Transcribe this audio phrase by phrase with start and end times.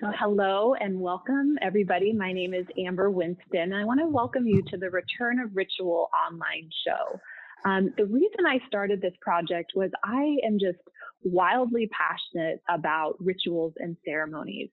[0.00, 2.12] So, hello and welcome, everybody.
[2.12, 3.72] My name is Amber Winston.
[3.72, 7.20] I want to welcome you to the Return of Ritual online show.
[7.64, 10.82] Um, the reason I started this project was I am just
[11.22, 14.70] wildly passionate about rituals and ceremonies.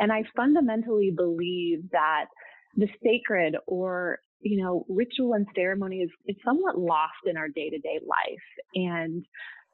[0.00, 2.26] And I fundamentally believe that
[2.76, 7.70] the sacred or you know, ritual and ceremony is, is somewhat lost in our day
[7.70, 8.74] to day life.
[8.74, 9.24] And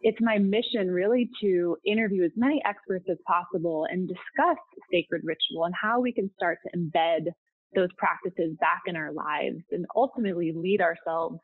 [0.02, 4.56] it's my mission really to interview as many experts as possible and discuss
[4.90, 7.26] sacred ritual and how we can start to embed
[7.74, 11.38] those practices back in our lives and ultimately lead ourselves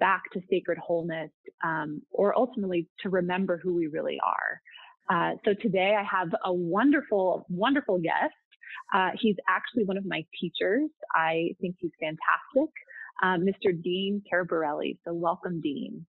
[0.00, 1.30] back to sacred wholeness
[1.64, 4.60] um, or ultimately to remember who we really are.
[5.10, 8.34] Uh, so today I have a wonderful, wonderful guest.
[8.92, 10.88] Uh, he's actually one of my teachers.
[11.14, 12.72] I think he's fantastic,
[13.22, 13.82] uh, Mr.
[13.82, 14.98] Dean Taraborelli.
[15.04, 16.06] So welcome, Dean.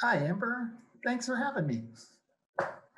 [0.00, 0.70] Hi, Amber.
[1.04, 1.82] Thanks for having me.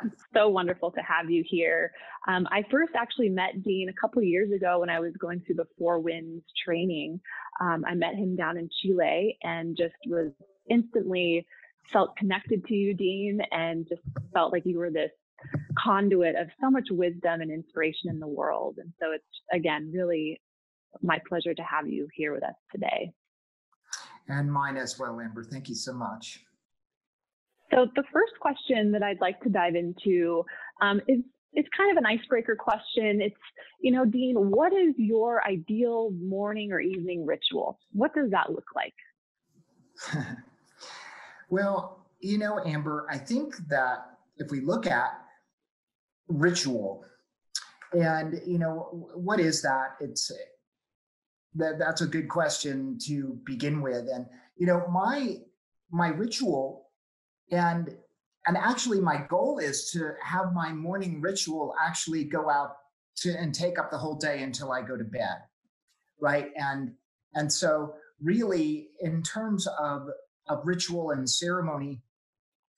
[0.05, 1.93] It's so wonderful to have you here.
[2.29, 5.57] Um, I first actually met Dean a couple years ago when I was going through
[5.57, 7.21] the Four Winds training.
[7.61, 10.33] Um, I met him down in Chile and just was
[10.69, 11.47] instantly
[11.93, 15.13] felt connected to you, Dean, and just felt like you were this
[15.79, 18.77] conduit of so much wisdom and inspiration in the world.
[18.79, 20.41] And so it's, again, really
[21.03, 23.13] my pleasure to have you here with us today.
[24.29, 25.45] And mine as well, Amber.
[25.45, 26.41] Thank you so much.
[27.75, 30.45] So the first question that I'd like to dive into
[30.81, 31.19] um, is
[31.55, 33.21] it's kind of an icebreaker question.
[33.21, 33.37] It's,
[33.81, 37.79] you know, Dean, what is your ideal morning or evening ritual?
[37.93, 38.95] What does that look like?
[41.49, 45.11] well, you know, Amber, I think that if we look at
[46.29, 47.05] ritual
[47.93, 49.97] and, you know, what is that?
[50.01, 50.31] It's
[51.55, 54.09] that that's a good question to begin with.
[54.13, 55.37] And, you know, my
[55.91, 56.84] my ritual
[57.55, 57.95] and
[58.47, 62.77] and actually my goal is to have my morning ritual actually go out
[63.17, 65.39] to and take up the whole day until i go to bed
[66.21, 66.51] right?
[66.57, 66.93] And
[67.35, 70.09] and so really in terms of
[70.49, 72.03] of ritual and ceremony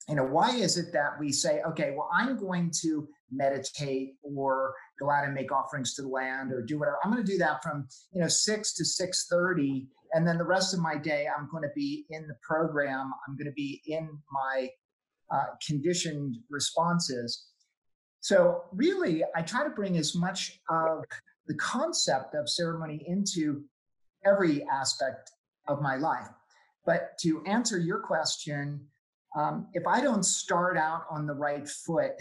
[0.09, 4.73] you know why is it that we say okay well i'm going to meditate or
[4.99, 6.97] go out and make offerings to the land or do whatever.
[7.03, 9.87] I'm going to do that from you know 6 to 6.30
[10.17, 13.13] and then the rest of my day i'm going to be in the program.
[13.27, 14.67] I'm going to be in my
[15.31, 17.45] uh, conditioned responses.
[18.19, 21.03] So really i try to bring as much of
[21.45, 23.63] the concept of ceremony into
[24.25, 25.31] every aspect
[25.67, 26.27] of my life.
[26.85, 28.81] But to answer your question
[29.37, 32.13] um, if i don't start out on the right foot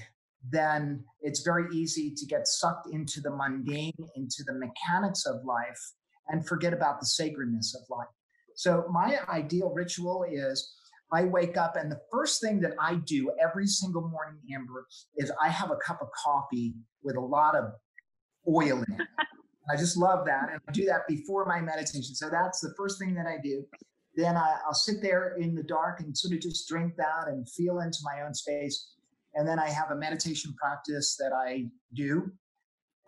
[0.48, 5.82] then it's very easy to get sucked into the mundane into the mechanics of life
[6.28, 8.08] and forget about the sacredness of life.
[8.54, 10.74] So, my ideal ritual is
[11.12, 14.86] I wake up, and the first thing that I do every single morning, Amber,
[15.16, 17.72] is I have a cup of coffee with a lot of
[18.48, 19.06] oil in it.
[19.70, 20.48] I just love that.
[20.50, 22.14] And I do that before my meditation.
[22.14, 23.64] So, that's the first thing that I do.
[24.16, 27.48] Then I, I'll sit there in the dark and sort of just drink that and
[27.50, 28.94] feel into my own space.
[29.34, 32.32] And then I have a meditation practice that I do.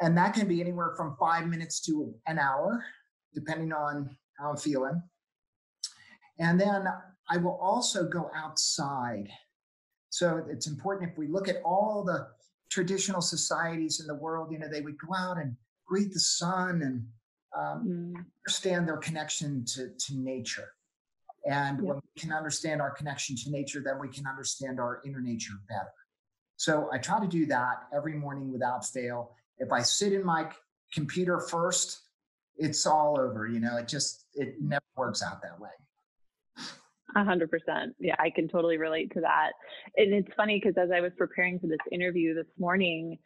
[0.03, 2.85] And that can be anywhere from five minutes to an hour
[3.35, 5.03] depending on how I'm feeling.
[6.39, 6.87] And then
[7.31, 9.29] I will also go outside.
[10.11, 12.29] So it's important if we look at all the
[12.71, 15.57] traditional societies in the world, you know, they would go out and
[15.87, 17.05] greet the sun and
[17.57, 18.25] um, mm.
[18.47, 20.69] understand their connection to, to nature.
[21.47, 21.87] And yep.
[21.87, 25.55] when we can understand our connection to nature, then we can understand our inner nature
[25.69, 25.93] better.
[26.57, 29.33] So I try to do that every morning without fail.
[29.59, 30.49] If I sit in my
[30.93, 32.01] computer first,
[32.59, 33.47] it's all over.
[33.47, 35.71] You know, it just it never works out that way.
[37.17, 37.95] A hundred percent.
[37.99, 39.53] Yeah, I can totally relate to that.
[39.97, 43.19] And it's funny because as I was preparing for this interview this morning,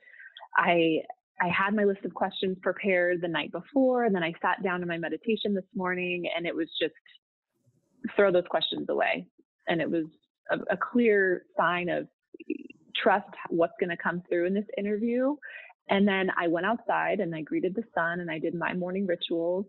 [0.57, 0.99] I
[1.41, 4.83] I had my list of questions prepared the night before, and then I sat down
[4.83, 6.95] in my meditation this morning, and it was just
[8.15, 9.27] throw those questions away.
[9.67, 10.05] And it was
[10.51, 12.07] a, a clear sign of
[12.97, 15.35] trust what's going to come through in this interview
[15.89, 19.07] and then I went outside and I greeted the sun and I did my morning
[19.07, 19.67] rituals.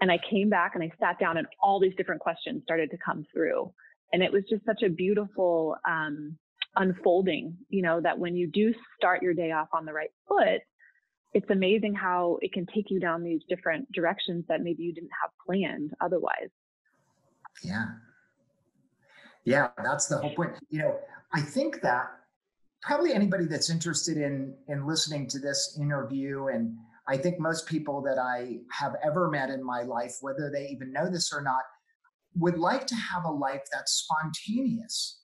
[0.00, 2.96] And I came back and I sat down and all these different questions started to
[3.04, 3.72] come through.
[4.12, 6.36] And it was just such a beautiful um,
[6.76, 10.60] unfolding, you know, that when you do start your day off on the right foot,
[11.32, 15.10] it's amazing how it can take you down these different directions that maybe you didn't
[15.22, 16.50] have planned otherwise.
[17.62, 17.86] Yeah.
[19.44, 20.52] Yeah, that's the whole point.
[20.70, 20.98] You know,
[21.32, 22.10] I think that
[22.84, 26.76] probably anybody that's interested in in listening to this interview and
[27.08, 30.92] i think most people that i have ever met in my life whether they even
[30.92, 31.62] know this or not
[32.36, 35.20] would like to have a life that's spontaneous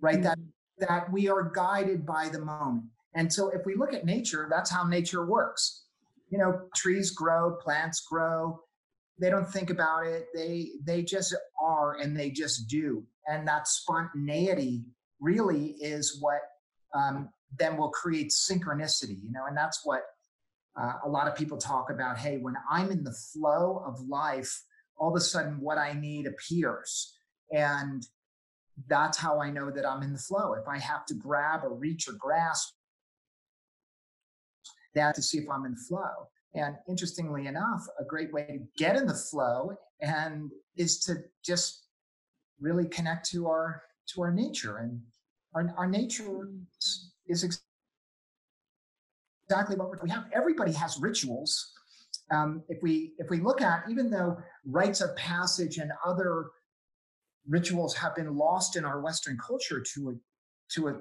[0.00, 0.24] right mm-hmm.
[0.24, 0.38] that
[0.78, 4.70] that we are guided by the moment and so if we look at nature that's
[4.70, 5.84] how nature works
[6.30, 8.60] you know, trees grow, plants grow.
[9.18, 10.28] They don't think about it.
[10.32, 13.04] They they just are and they just do.
[13.26, 14.84] And that spontaneity
[15.20, 16.40] really is what
[16.94, 20.02] um, then will create synchronicity, you know, and that's what
[20.80, 22.18] uh, a lot of people talk about.
[22.18, 24.64] Hey, when I'm in the flow of life,
[24.96, 27.16] all of a sudden what I need appears.
[27.52, 28.06] And
[28.88, 30.54] that's how I know that I'm in the flow.
[30.54, 32.74] If I have to grab or reach or grasp
[34.94, 36.28] that to see if I'm in flow.
[36.54, 41.84] And interestingly enough, a great way to get in the flow and is to just
[42.60, 43.82] really connect to our
[44.14, 45.00] to our nature and
[45.54, 46.50] our, our nature
[47.26, 47.44] is
[49.48, 50.24] exactly what we have.
[50.32, 51.72] Everybody has rituals.
[52.30, 56.50] Um, if we if we look at even though rites of passage and other
[57.48, 60.12] rituals have been lost in our Western culture to a
[60.74, 61.00] to a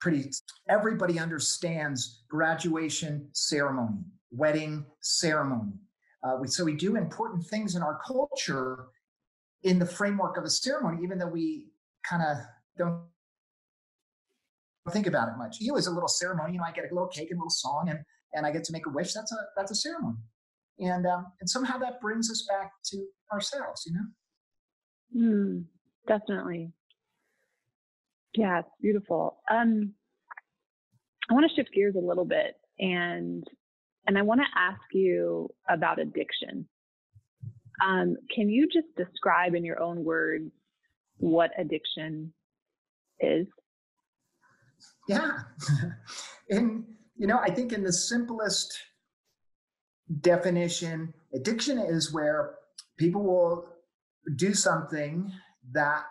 [0.00, 0.30] pretty
[0.68, 3.98] everybody understands graduation ceremony,
[4.30, 5.72] wedding ceremony.
[6.24, 8.86] Uh, we, so we do important things in our culture
[9.62, 11.66] in the framework of a ceremony, even though we
[12.08, 12.36] kind of
[12.76, 13.02] don't
[14.90, 15.58] think about it much.
[15.60, 17.50] You as a little ceremony, you know, I get a little cake and a little
[17.50, 18.00] song, and
[18.34, 19.12] and I get to make a wish.
[19.12, 20.18] That's a that's a ceremony,
[20.78, 24.06] and um, and somehow that brings us back to ourselves, you know.
[25.16, 25.64] Mm,
[26.06, 26.72] definitely.
[28.34, 29.38] Yeah, it's beautiful.
[29.50, 29.94] Um,
[31.30, 33.44] I want to shift gears a little bit, and
[34.06, 36.68] and I want to ask you about addiction.
[37.84, 40.50] Um, can you just describe in your own words
[41.18, 42.32] what addiction
[43.20, 43.46] is?
[45.08, 45.38] Yeah.
[46.50, 46.84] and,
[47.16, 48.78] you know, I think in the simplest
[50.20, 52.54] definition, addiction is where
[52.98, 53.68] people will
[54.36, 55.32] do something
[55.72, 56.04] that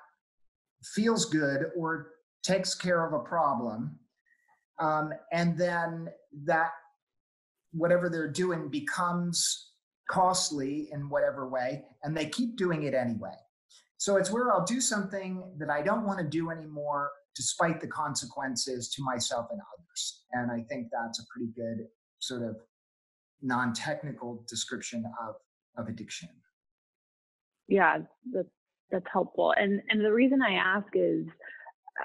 [0.83, 2.11] feels good or
[2.43, 3.99] takes care of a problem.
[4.79, 6.09] Um, and then
[6.45, 6.71] that
[7.71, 9.66] whatever they're doing becomes
[10.09, 13.35] costly in whatever way, and they keep doing it anyway.
[13.97, 17.87] So it's where I'll do something that I don't want to do anymore, despite the
[17.87, 20.23] consequences to myself and others.
[20.33, 21.87] And I think that's a pretty good
[22.19, 22.57] sort of
[23.41, 25.35] non technical description of,
[25.77, 26.29] of addiction.
[27.67, 27.99] Yeah,
[28.31, 28.47] that's,
[28.91, 29.53] that's helpful.
[29.57, 31.25] And, and the reason I ask is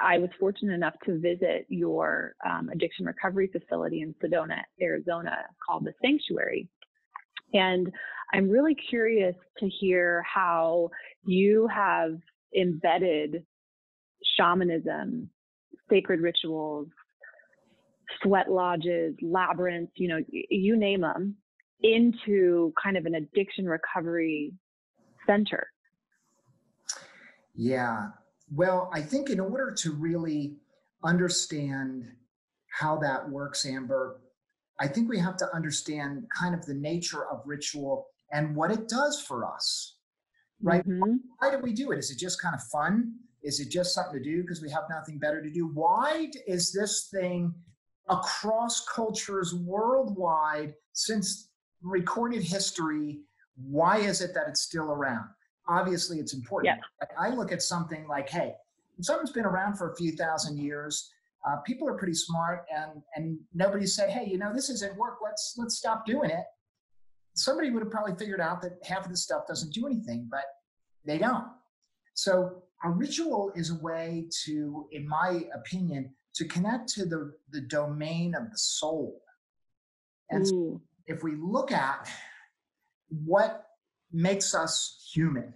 [0.01, 5.85] I was fortunate enough to visit your um, addiction recovery facility in Sedona, Arizona, called
[5.85, 6.69] the Sanctuary.
[7.53, 7.93] And
[8.33, 10.91] I'm really curious to hear how
[11.25, 12.13] you have
[12.57, 13.45] embedded
[14.37, 15.29] shamanism,
[15.91, 16.89] sacred rituals,
[18.23, 21.37] sweat lodges, labyrinths, you know, you name them,
[21.83, 24.53] into kind of an addiction recovery
[25.27, 25.67] center.
[27.55, 28.09] Yeah.
[28.55, 30.57] Well, I think in order to really
[31.05, 32.13] understand
[32.69, 34.21] how that works, Amber,
[34.83, 38.89] I think we have to understand kind of the nature of ritual and what it
[38.89, 39.99] does for us,
[40.61, 40.85] right?
[40.85, 41.19] Mm-hmm.
[41.39, 42.01] Why do we do it?
[42.01, 43.15] Is it just kind of fun?
[43.45, 45.69] Is it just something to do because we have nothing better to do?
[45.69, 47.55] Why is this thing
[48.09, 51.51] across cultures worldwide since
[51.81, 53.21] recorded history?
[53.55, 55.29] Why is it that it's still around?
[55.69, 56.77] Obviously, it's important.
[56.77, 57.07] Yeah.
[57.17, 58.55] I look at something like, hey,
[59.01, 61.09] something's been around for a few thousand years
[61.47, 65.19] uh, people are pretty smart and and nobody said hey you know this isn't work.
[65.23, 66.45] Let's let's stop doing it.
[67.35, 70.45] Somebody would have probably figured out that half of the stuff doesn't do anything but
[71.05, 71.47] they don't.
[72.15, 77.63] So a ritual is a way to in my opinion to connect to the the
[77.63, 79.21] domain of the soul.
[80.31, 82.09] And so if we look at
[83.09, 83.67] what
[84.13, 85.55] makes us human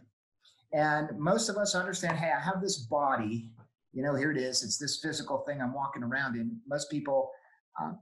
[0.72, 3.50] and most of us understand hey i have this body
[3.96, 4.62] you know, here it is.
[4.62, 6.60] It's this physical thing I'm walking around in.
[6.68, 7.30] Most people
[7.80, 7.98] um,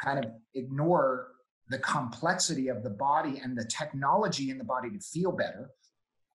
[0.00, 1.32] kind of ignore
[1.68, 5.70] the complexity of the body and the technology in the body to feel better.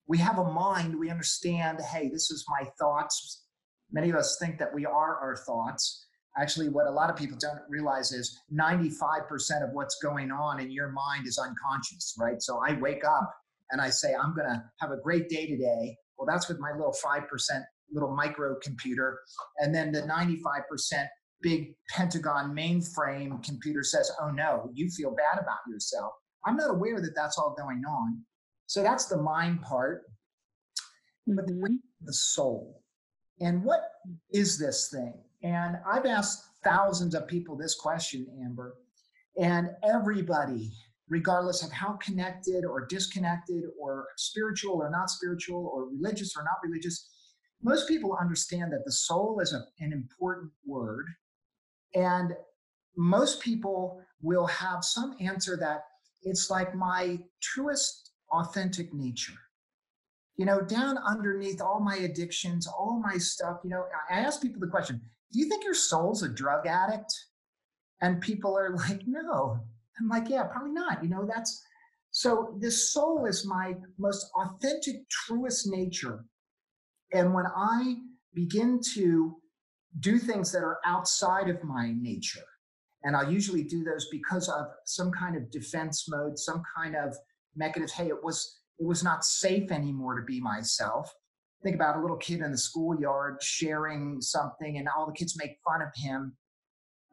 [0.07, 0.99] We have a mind.
[0.99, 3.45] We understand, hey, this is my thoughts.
[3.93, 6.05] Many of us think that we are our thoughts.
[6.37, 10.69] Actually, what a lot of people don't realize is 95% of what's going on in
[10.69, 12.41] your mind is unconscious, right?
[12.41, 13.33] So I wake up
[13.71, 15.95] and I say, I'm going to have a great day today.
[16.17, 19.15] Well, that's with my little 5% little microcomputer.
[19.59, 21.07] And then the 95%
[21.41, 26.11] big Pentagon mainframe computer says, oh no, you feel bad about yourself.
[26.45, 28.21] I'm not aware that that's all going on.
[28.65, 30.03] So that's the mind part.
[31.27, 31.75] But mm-hmm.
[32.01, 32.81] the soul.
[33.41, 33.81] And what
[34.31, 35.13] is this thing?
[35.43, 38.75] And I've asked thousands of people this question, Amber,
[39.39, 40.71] and everybody,
[41.09, 46.57] regardless of how connected or disconnected or spiritual or not spiritual or religious or not
[46.63, 47.09] religious,
[47.61, 51.05] most people understand that the soul is a, an important word.
[51.95, 52.33] And
[52.95, 55.83] most people will have some answer that
[56.23, 59.33] it's like my truest authentic nature.
[60.35, 64.59] You know down underneath all my addictions all my stuff you know i ask people
[64.59, 67.13] the question do you think your soul's a drug addict?
[68.01, 69.59] And people are like no.
[69.99, 71.03] I'm like yeah probably not.
[71.03, 71.63] You know that's
[72.11, 76.25] so the soul is my most authentic truest nature
[77.13, 77.95] and when i
[78.33, 79.35] begin to
[79.99, 82.45] do things that are outside of my nature
[83.03, 87.15] and I'll usually do those because of some kind of defense mode, some kind of
[87.55, 87.95] mechanism.
[87.95, 91.11] Hey, it was it was not safe anymore to be myself.
[91.63, 95.57] Think about a little kid in the schoolyard sharing something, and all the kids make
[95.65, 96.35] fun of him.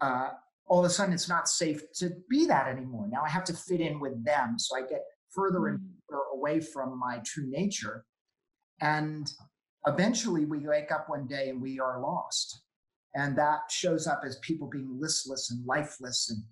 [0.01, 0.31] Uh,
[0.67, 3.07] all of a sudden, it's not safe to be that anymore.
[3.11, 5.89] Now I have to fit in with them, so I get further and mm.
[6.09, 8.05] further away from my true nature,
[8.81, 9.31] and
[9.87, 12.63] eventually we wake up one day and we are lost.
[13.15, 16.31] And that shows up as people being listless and lifeless.
[16.31, 16.43] And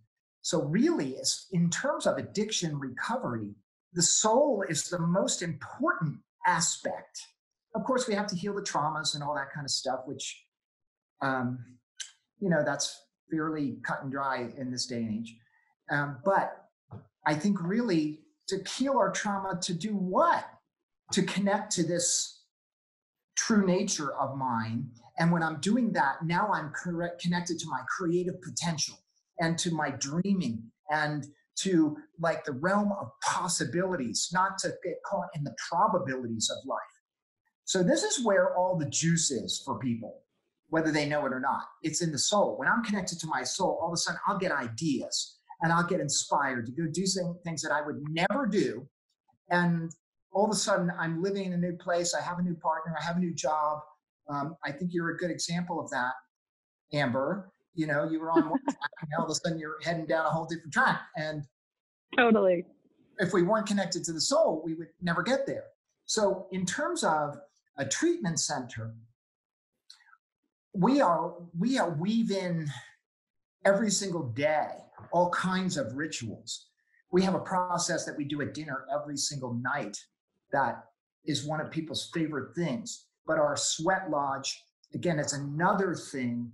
[0.42, 1.16] so really
[1.52, 3.54] in terms of addiction recovery
[3.94, 7.20] the soul is the most important aspect.
[7.74, 10.44] Of course we have to heal the traumas and all that kind of stuff which
[11.20, 11.58] um,
[12.40, 12.98] you know that's
[13.30, 15.36] fairly cut and dry in this day and age.
[15.90, 16.56] Um, but
[17.26, 20.44] i think really to heal our trauma to do what?
[21.12, 22.41] To connect to this
[23.36, 27.80] true nature of mine and when I'm doing that, now I'm correct, connected to my
[27.88, 28.96] creative potential
[29.40, 35.28] and to my dreaming and to like the realm of possibilities, not to get caught
[35.34, 36.80] in the probabilities of life.
[37.64, 40.22] So this is where all the juice is for people,
[40.70, 41.64] whether they know it or not.
[41.82, 42.56] It's in the soul.
[42.58, 45.86] When I'm connected to my soul, all of a sudden I'll get ideas and I'll
[45.86, 47.04] get inspired to go do
[47.44, 48.88] things that I would never do.
[49.50, 49.92] And
[50.32, 52.14] all of a sudden I'm living in a new place.
[52.14, 52.94] I have a new partner.
[52.98, 53.80] I have a new job.
[54.28, 56.12] Um, I think you're a good example of that,
[56.92, 57.50] Amber.
[57.74, 60.26] You know, you were on one track, and all of a sudden you're heading down
[60.26, 61.00] a whole different track.
[61.16, 61.44] And
[62.16, 62.64] totally,
[63.18, 65.64] if we weren't connected to the soul, we would never get there.
[66.06, 67.38] So, in terms of
[67.78, 68.94] a treatment center,
[70.74, 72.68] we are we are weave in
[73.64, 74.68] every single day
[75.12, 76.68] all kinds of rituals.
[77.10, 79.98] We have a process that we do at dinner every single night
[80.52, 80.84] that
[81.24, 83.06] is one of people's favorite things.
[83.26, 84.62] But our sweat lodge,
[84.94, 86.50] again, it's another thing.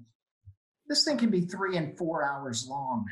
[0.89, 3.05] This thing can be three and four hours long.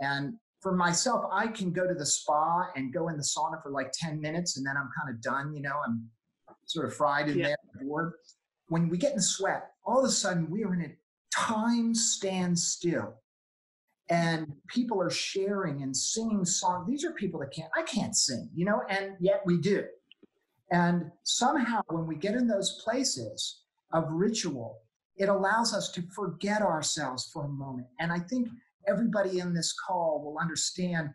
[0.00, 3.70] And for myself, I can go to the spa and go in the sauna for
[3.70, 6.08] like 10 minutes and then I'm kind of done, you know, I'm
[6.66, 7.46] sort of fried in yeah.
[7.46, 8.12] there, bored.
[8.68, 10.96] When we get in sweat, all of a sudden we are in a
[11.34, 13.14] time stands still
[14.10, 16.86] and people are sharing and singing songs.
[16.88, 19.84] These are people that can't, I can't sing, you know, and yet we do.
[20.70, 23.62] And somehow, when we get in those places
[23.92, 24.78] of ritual,
[25.16, 27.88] it allows us to forget ourselves for a moment.
[27.98, 28.48] And I think
[28.86, 31.10] everybody in this call will understand,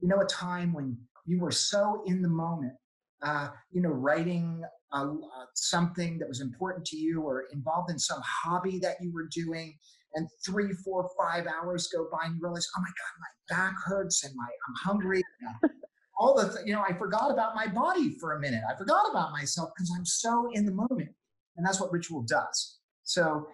[0.00, 0.96] you know, a time when
[1.26, 2.74] you were so in the moment,
[3.22, 4.62] uh, you know, writing
[4.92, 5.06] uh,
[5.54, 9.76] something that was important to you or involved in some hobby that you were doing.
[10.14, 13.74] And three, four, five hours go by and you realize, oh my God, my back
[13.84, 15.22] hurts and my I'm hungry
[16.18, 18.62] all the th- you know i forgot about my body for a minute.
[18.68, 21.10] I forgot about myself because i'm so in the moment
[21.56, 22.78] and that's what ritual does.
[23.04, 23.46] So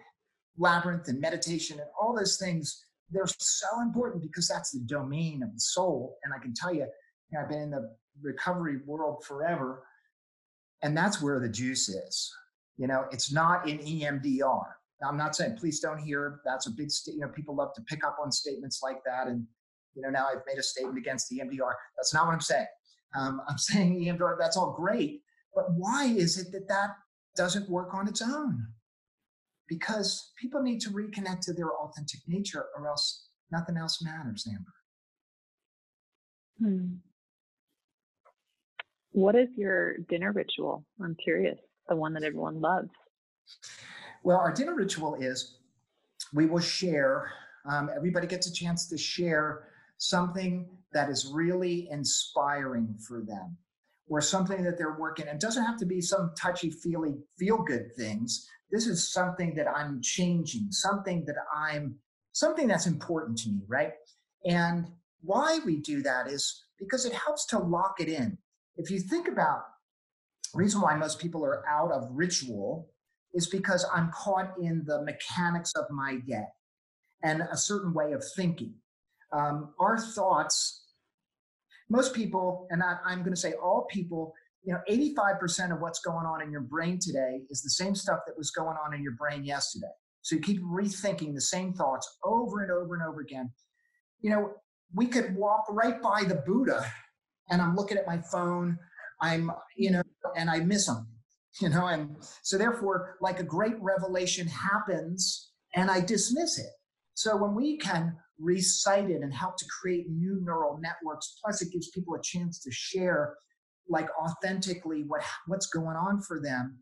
[0.57, 5.53] labyrinth and meditation and all those things they're so important because that's the domain of
[5.53, 6.81] the soul and i can tell you,
[7.29, 9.83] you know, i've been in the recovery world forever
[10.81, 12.31] and that's where the juice is.
[12.77, 14.65] You know it's not in emdr
[15.01, 17.73] now, i'm not saying please don't hear that's a big st- you know people love
[17.75, 19.45] to pick up on statements like that and
[19.95, 21.73] you know, now I've made a statement against the EMDR.
[21.97, 22.67] That's not what I'm saying.
[23.17, 25.21] Um, I'm saying EMDR, that's all great.
[25.55, 26.89] But why is it that that
[27.35, 28.67] doesn't work on its own?
[29.67, 34.73] Because people need to reconnect to their authentic nature or else nothing else matters, Amber.
[36.59, 36.95] Hmm.
[39.11, 40.85] What is your dinner ritual?
[41.01, 42.89] I'm curious, the one that everyone loves.
[44.23, 45.57] Well, our dinner ritual is
[46.33, 47.31] we will share,
[47.65, 53.57] um, everybody gets a chance to share something that is really inspiring for them
[54.07, 55.27] or something that they're working.
[55.27, 58.47] It doesn't have to be some touchy feely feel good things.
[58.71, 61.95] This is something that i'm changing something that i'm
[62.33, 63.91] something that's important to me right?
[64.45, 64.87] And
[65.21, 68.37] why we do that is because it helps to lock it in.
[68.75, 69.61] If you think about
[70.55, 72.89] reason why most people are out of ritual
[73.33, 76.45] is because i'm caught in the mechanics of my day
[77.23, 78.73] and a certain way of thinking
[79.35, 80.85] um, our thoughts,
[81.89, 85.99] most people, and I, I'm going to say all people, you know, 85% of what's
[85.99, 89.03] going on in your brain today is the same stuff that was going on in
[89.03, 89.91] your brain yesterday.
[90.21, 93.51] So you keep rethinking the same thoughts over and over and over again.
[94.21, 94.53] you know,
[94.93, 96.85] we could walk right by the Buddha
[97.49, 98.77] and I'm looking at my phone.
[99.21, 100.01] I'm, you know,
[100.35, 101.07] and I miss him,
[101.61, 106.71] you know, and so therefore, like a great revelation happens and I dismiss it.
[107.13, 111.71] So when we can recite it and help to create new neural networks, plus it
[111.71, 113.35] gives people a chance to share
[113.87, 116.79] like authentically what what's going on for them.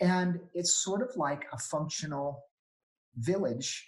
[0.00, 2.42] And it's sort of like a functional
[3.16, 3.86] village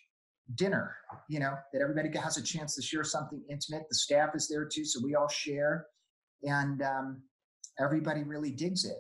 [0.55, 0.95] dinner,
[1.29, 3.85] you know, that everybody has a chance to share something intimate.
[3.89, 5.87] The staff is there too, so we all share,
[6.43, 7.23] and um,
[7.79, 8.99] everybody really digs it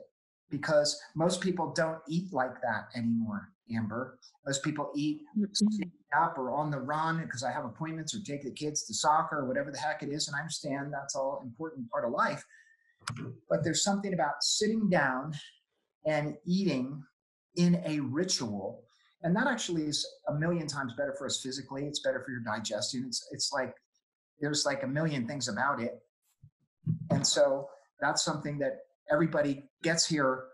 [0.50, 3.51] because most people don't eat like that anymore.
[3.74, 6.22] Amber, most people eat mm-hmm.
[6.22, 9.38] up or on the run because I have appointments or take the kids to soccer
[9.38, 12.44] or whatever the heck it is, and I understand that's all important part of life.
[13.48, 15.32] But there's something about sitting down
[16.06, 17.02] and eating
[17.56, 18.84] in a ritual
[19.22, 21.84] and that actually is a million times better for us physically.
[21.84, 23.04] It's better for your digestion.
[23.06, 23.74] It's it's like
[24.40, 26.00] there's like a million things about it.
[27.10, 27.68] And so
[28.00, 28.78] that's something that
[29.10, 30.44] everybody gets here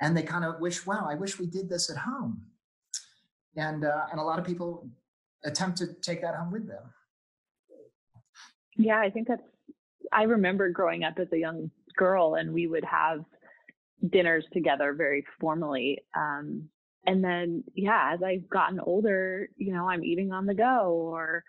[0.00, 2.42] and they kind of wish wow i wish we did this at home.
[3.56, 4.88] And uh, and a lot of people
[5.44, 6.84] attempt to take that home with them.
[8.76, 9.42] Yeah i think that's
[10.12, 13.24] i remember growing up as a young girl and we would have
[14.08, 16.68] dinners together very formally um,
[17.06, 21.44] and then yeah as i've gotten older you know i'm eating on the go or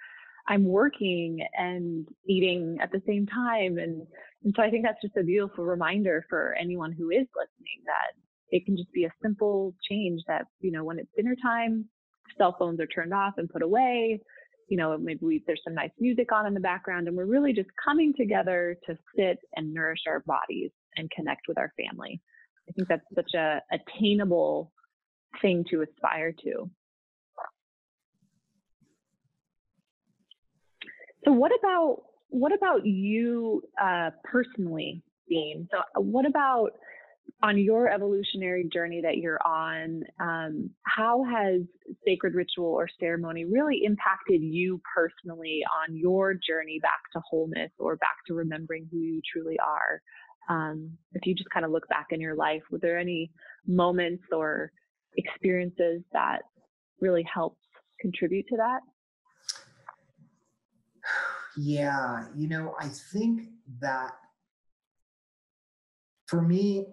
[0.47, 4.05] i'm working and eating at the same time and
[4.43, 8.13] and so i think that's just a beautiful reminder for anyone who is listening that
[8.51, 11.85] it can just be a simple change that you know when it's dinner time
[12.37, 14.19] cell phones are turned off and put away
[14.69, 17.53] you know maybe we, there's some nice music on in the background and we're really
[17.53, 22.21] just coming together to sit and nourish our bodies and connect with our family
[22.69, 24.71] i think that's such a attainable
[25.41, 26.69] thing to aspire to.
[31.25, 31.97] So what about
[32.29, 35.67] what about you uh, personally, Dean?
[35.71, 36.71] So uh, what about
[37.43, 40.03] on your evolutionary journey that you're on?
[40.19, 41.61] Um, how has
[42.05, 47.95] sacred ritual or ceremony really impacted you personally on your journey back to wholeness or
[47.95, 50.01] back to remembering who you truly are?
[50.49, 53.31] Um, if you just kind of look back in your life, were there any
[53.65, 54.71] moments or
[55.17, 56.39] experiences that
[56.99, 57.61] really helped
[57.99, 58.81] contribute to that?
[61.57, 64.11] Yeah, you know, I think that
[66.27, 66.85] for me,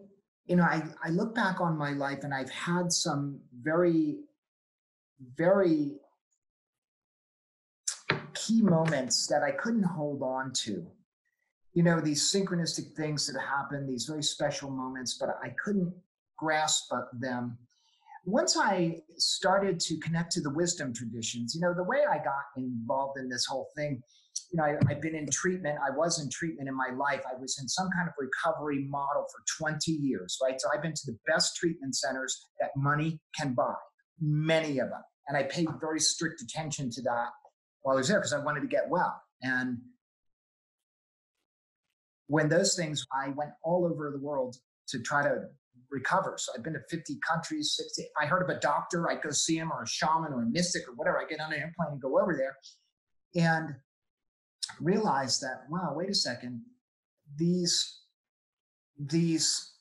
[0.48, 4.16] you know, I, I look back on my life and I've had some very,
[5.36, 5.92] very
[8.34, 10.86] key moments that I couldn't hold on to.
[11.74, 15.92] You know, these synchronistic things that happen, these very special moments, but I couldn't
[16.38, 17.58] grasp them
[18.24, 22.44] once I started to connect to the wisdom traditions, you know, the way I got
[22.56, 24.02] involved in this whole thing,
[24.52, 25.78] you know, I, have been in treatment.
[25.84, 27.22] I was in treatment in my life.
[27.26, 30.60] I was in some kind of recovery model for 20 years, right?
[30.60, 33.74] So I've been to the best treatment centers that money can buy,
[34.20, 35.02] many of them.
[35.28, 37.28] And I paid very strict attention to that
[37.82, 39.20] while I was there because I wanted to get well.
[39.42, 39.78] And
[42.26, 44.56] when those things, I went all over the world
[44.88, 45.46] to try to
[45.90, 46.34] recover.
[46.38, 48.02] So I've been to 50 countries, 60.
[48.02, 50.46] If I heard of a doctor, I'd go see him or a shaman or a
[50.46, 51.20] mystic or whatever.
[51.20, 52.56] I get on an airplane and go over there
[53.34, 53.74] and
[54.80, 56.62] realize that, wow, wait a second.
[57.36, 58.00] These,
[58.98, 59.74] these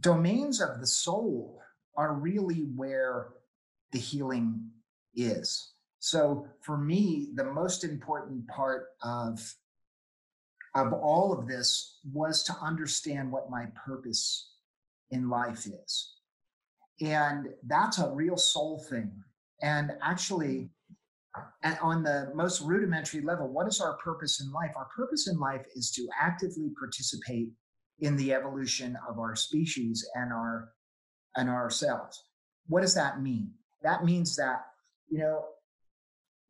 [0.00, 1.60] domains of the soul
[1.96, 3.28] are really where
[3.92, 4.70] the healing
[5.14, 5.72] is.
[6.00, 9.40] So for me, the most important part of
[10.74, 14.53] of all of this was to understand what my purpose
[15.10, 16.14] in life is.
[17.00, 19.12] And that's a real soul thing.
[19.62, 20.70] And actually,
[21.82, 24.72] on the most rudimentary level, what is our purpose in life?
[24.76, 27.48] Our purpose in life is to actively participate
[28.00, 30.70] in the evolution of our species and our
[31.36, 32.22] and ourselves.
[32.68, 33.50] What does that mean?
[33.82, 34.66] That means that,
[35.08, 35.44] you know,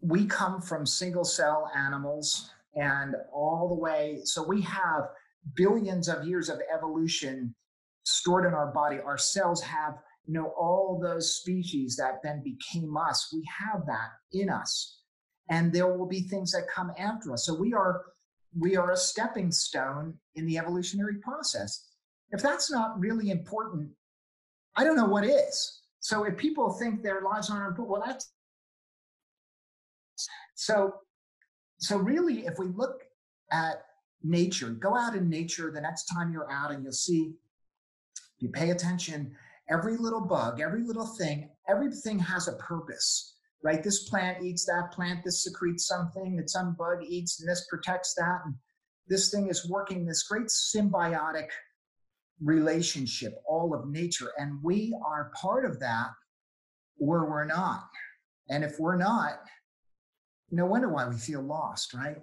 [0.00, 5.08] we come from single cell animals and all the way, so we have
[5.54, 7.54] billions of years of evolution
[8.04, 8.98] stored in our body.
[9.00, 13.30] Our cells have, you know, all those species that then became us.
[13.32, 15.00] We have that in us.
[15.50, 17.44] And there will be things that come after us.
[17.44, 18.02] So we are
[18.58, 21.88] we are a stepping stone in the evolutionary process.
[22.30, 23.90] If that's not really important,
[24.76, 25.80] I don't know what is.
[25.98, 28.30] So if people think their lives aren't important, well, that's
[30.54, 30.94] so
[31.78, 33.02] so really if we look
[33.50, 33.82] at
[34.22, 37.34] nature, go out in nature the next time you're out and you'll see
[38.44, 39.34] you pay attention,
[39.70, 43.38] every little bug, every little thing, everything has a purpose.
[43.64, 43.82] right?
[43.82, 48.14] This plant eats that plant, this secretes something that some bug eats, and this protects
[48.14, 48.40] that.
[48.44, 48.54] And
[49.08, 51.48] this thing is working this great symbiotic
[52.42, 54.32] relationship, all of nature.
[54.36, 56.08] And we are part of that,
[57.00, 57.88] or we're not.
[58.50, 59.40] And if we're not,
[60.50, 62.18] no wonder why we feel lost, right?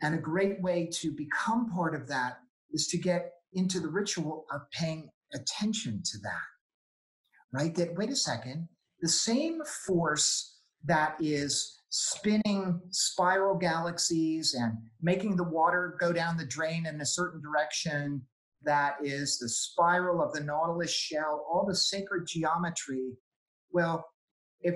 [0.00, 2.38] And a great way to become part of that
[2.70, 7.74] is to get into the ritual of paying attention to that, right?
[7.74, 8.68] That, wait a second,
[9.00, 16.46] the same force that is spinning spiral galaxies and making the water go down the
[16.46, 18.22] drain in a certain direction,
[18.62, 23.16] that is the spiral of the Nautilus shell, all the sacred geometry.
[23.70, 24.04] Well,
[24.60, 24.74] if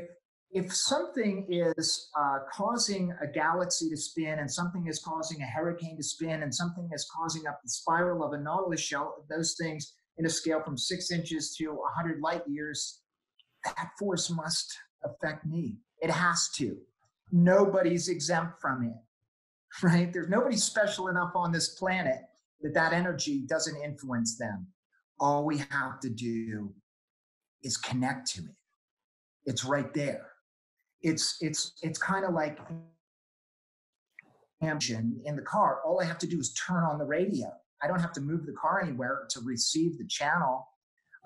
[0.54, 5.96] if something is uh, causing a galaxy to spin and something is causing a hurricane
[5.96, 9.94] to spin and something is causing up the spiral of a nautilus shell, those things
[10.18, 13.00] in a scale from six inches to 100 light years,
[13.64, 15.78] that force must affect me.
[16.00, 16.76] It has to.
[17.30, 20.12] Nobody's exempt from it, right?
[20.12, 22.20] There's nobody special enough on this planet
[22.60, 24.66] that that energy doesn't influence them.
[25.18, 26.72] All we have to do
[27.62, 28.56] is connect to it.
[29.44, 30.32] It's right there
[31.02, 32.58] it's it's it's kind of like
[34.62, 35.80] engine in the car.
[35.84, 37.52] All I have to do is turn on the radio.
[37.82, 40.66] I don't have to move the car anywhere to receive the channel.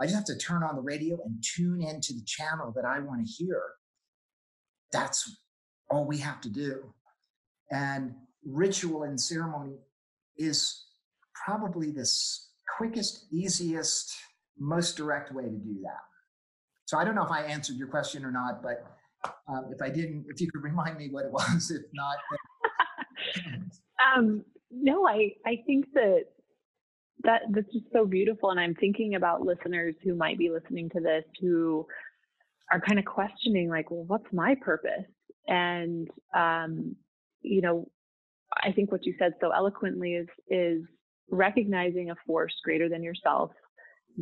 [0.00, 3.00] I just have to turn on the radio and tune into the channel that I
[3.00, 3.62] want to hear.
[4.92, 5.36] That's
[5.90, 6.92] all we have to do.
[7.70, 8.14] And
[8.44, 9.76] ritual and ceremony
[10.36, 10.84] is
[11.44, 12.08] probably the
[12.76, 14.14] quickest, easiest,
[14.58, 16.00] most direct way to do that.
[16.86, 18.84] So I don't know if I answered your question or not, but
[19.48, 22.16] um, if I didn't, if you could remind me what it was, if not.
[24.16, 26.24] um, no, I, I think that
[27.22, 28.50] that that's just so beautiful.
[28.50, 31.86] And I'm thinking about listeners who might be listening to this who
[32.72, 35.06] are kind of questioning, like, well, what's my purpose?
[35.46, 36.96] And, um,
[37.42, 37.88] you know,
[38.62, 40.82] I think what you said so eloquently is, is
[41.30, 43.50] recognizing a force greater than yourself,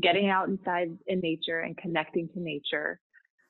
[0.00, 3.00] getting out inside in nature and connecting to nature.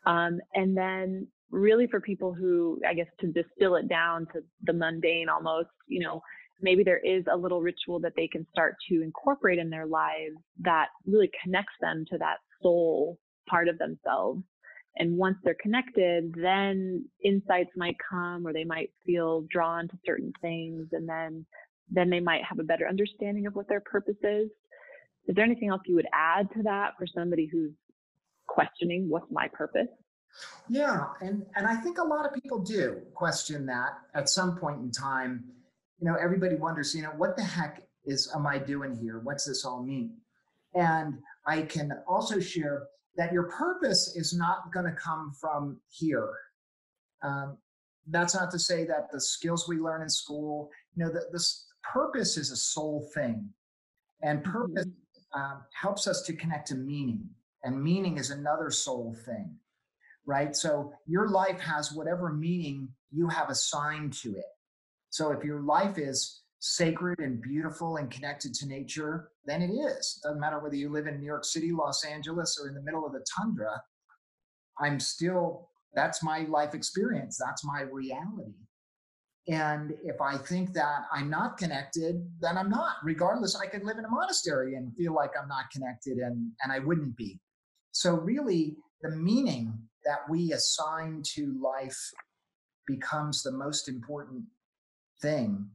[0.06, 4.72] Um, and then really for people who, I guess, to distill it down to the
[4.72, 6.20] mundane almost, you know,
[6.64, 10.36] maybe there is a little ritual that they can start to incorporate in their lives
[10.60, 14.42] that really connects them to that soul part of themselves.
[14.96, 20.32] And once they're connected, then insights might come or they might feel drawn to certain
[20.40, 21.46] things and then
[21.90, 24.48] then they might have a better understanding of what their purpose is.
[25.28, 27.72] Is there anything else you would add to that for somebody who's
[28.46, 29.88] questioning what's my purpose?
[30.68, 34.80] Yeah, and and I think a lot of people do question that at some point
[34.80, 35.44] in time.
[36.04, 39.20] You know, everybody wonders, you know, what the heck is am I doing here?
[39.20, 40.18] What's this all mean?
[40.74, 41.14] And
[41.46, 46.28] I can also share that your purpose is not going to come from here.
[47.22, 47.56] Um,
[48.06, 51.68] that's not to say that the skills we learn in school, you know, the, this
[51.82, 53.48] purpose is a soul thing,
[54.22, 55.40] and purpose mm-hmm.
[55.40, 57.26] um, helps us to connect to meaning,
[57.62, 59.56] and meaning is another soul thing
[60.26, 60.56] right?
[60.56, 64.53] So your life has whatever meaning you have assigned to it.
[65.14, 70.18] So if your life is sacred and beautiful and connected to nature, then it is.
[70.18, 72.82] It doesn't matter whether you live in New York City, Los Angeles, or in the
[72.82, 73.80] middle of the tundra.
[74.80, 77.38] I'm still, that's my life experience.
[77.38, 78.54] That's my reality.
[79.46, 82.96] And if I think that I'm not connected, then I'm not.
[83.04, 86.72] Regardless, I could live in a monastery and feel like I'm not connected and, and
[86.72, 87.38] I wouldn't be.
[87.92, 92.00] So, really, the meaning that we assign to life
[92.88, 94.42] becomes the most important
[95.24, 95.68] thing.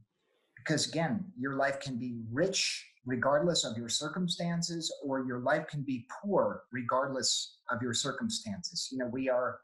[0.56, 5.82] Because again your life can be rich regardless of your circumstances or your life can
[5.82, 8.88] be poor regardless of your circumstances.
[8.92, 9.58] You know we are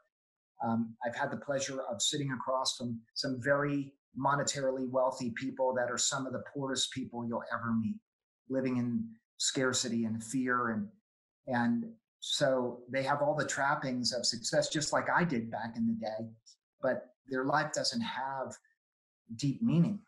[0.65, 3.93] um, i've had the pleasure of sitting across from some very
[4.27, 7.99] monetarily wealthy people that are some of the poorest people you'll ever meet
[8.49, 10.87] living in scarcity and fear and
[11.47, 11.85] and
[12.19, 15.93] so they have all the trappings of success, just like I did back in the
[15.93, 16.29] day,
[16.81, 18.55] but their life doesn't have
[19.35, 19.99] deep meaning.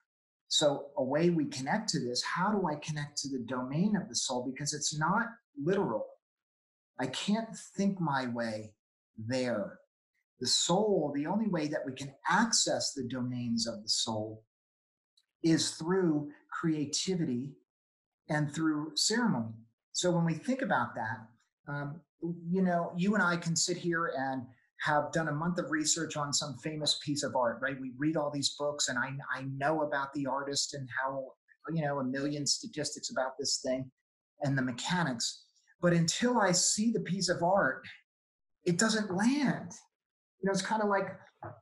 [0.47, 4.09] So, a way we connect to this, how do I connect to the domain of
[4.09, 4.49] the soul?
[4.51, 5.27] Because it's not
[5.63, 6.05] literal.
[6.99, 8.73] I can't think my way
[9.17, 9.79] there.
[10.39, 14.43] The soul, the only way that we can access the domains of the soul
[15.43, 17.51] is through creativity
[18.27, 19.53] and through ceremony.
[19.91, 21.27] So, when we think about that,
[21.71, 22.01] um,
[22.49, 24.43] you know, you and I can sit here and
[24.81, 27.79] have done a month of research on some famous piece of art, right?
[27.79, 31.33] We read all these books and I, I know about the artist and how,
[31.73, 33.91] you know, a million statistics about this thing
[34.41, 35.43] and the mechanics.
[35.81, 37.85] But until I see the piece of art,
[38.65, 39.73] it doesn't land.
[40.41, 41.09] You know, it's kind of like,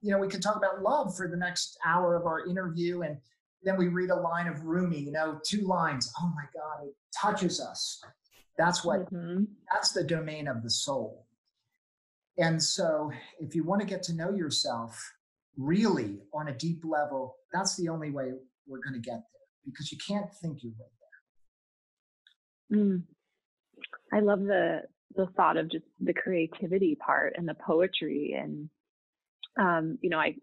[0.01, 3.17] you know, we can talk about love for the next hour of our interview and
[3.63, 6.11] then we read a line of Rumi, you know, two lines.
[6.21, 7.99] Oh my God, it touches us.
[8.57, 9.45] That's what, mm-hmm.
[9.71, 11.26] that's the domain of the soul.
[12.37, 15.13] And so if you want to get to know yourself
[15.57, 18.31] really on a deep level, that's the only way
[18.67, 20.87] we're going to get there because you can't think your way
[22.69, 22.79] there.
[22.79, 23.03] Mm.
[24.13, 24.81] I love the
[25.15, 28.69] the thought of just the creativity part and the poetry and
[29.57, 30.35] um, you know, I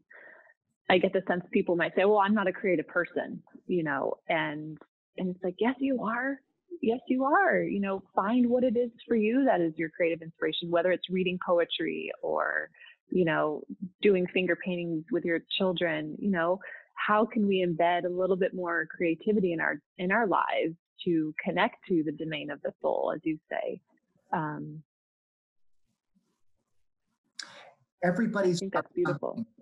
[0.91, 4.15] I get the sense people might say, well, I'm not a creative person, you know,
[4.29, 4.77] and,
[5.17, 6.39] and it's like, yes, you are.
[6.83, 7.63] Yes, you are.
[7.63, 11.09] You know, find what it is for you that is your creative inspiration, whether it's
[11.11, 12.71] reading poetry or,
[13.11, 13.63] you know,
[14.03, 16.59] doing finger paintings with your children, you know,
[16.95, 21.35] how can we embed a little bit more creativity in our in our lives to
[21.45, 23.81] connect to the domain of the soul, as you say.
[24.33, 24.83] Um,
[28.03, 29.45] Everybody's I think that's beautiful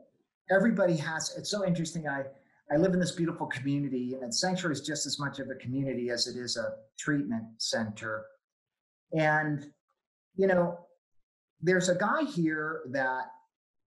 [0.51, 2.25] everybody has it's so interesting i
[2.73, 6.11] i live in this beautiful community and sanctuary is just as much of a community
[6.11, 8.25] as it is a treatment center.
[9.17, 9.67] And
[10.37, 10.79] you know
[11.61, 13.25] there's a guy here that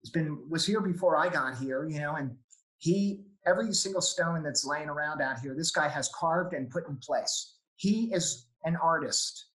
[0.03, 2.37] has been was here before i got here you know and
[2.79, 6.89] he every single stone that's laying around out here this guy has carved and put
[6.89, 7.55] in place.
[7.77, 9.47] He is an artist.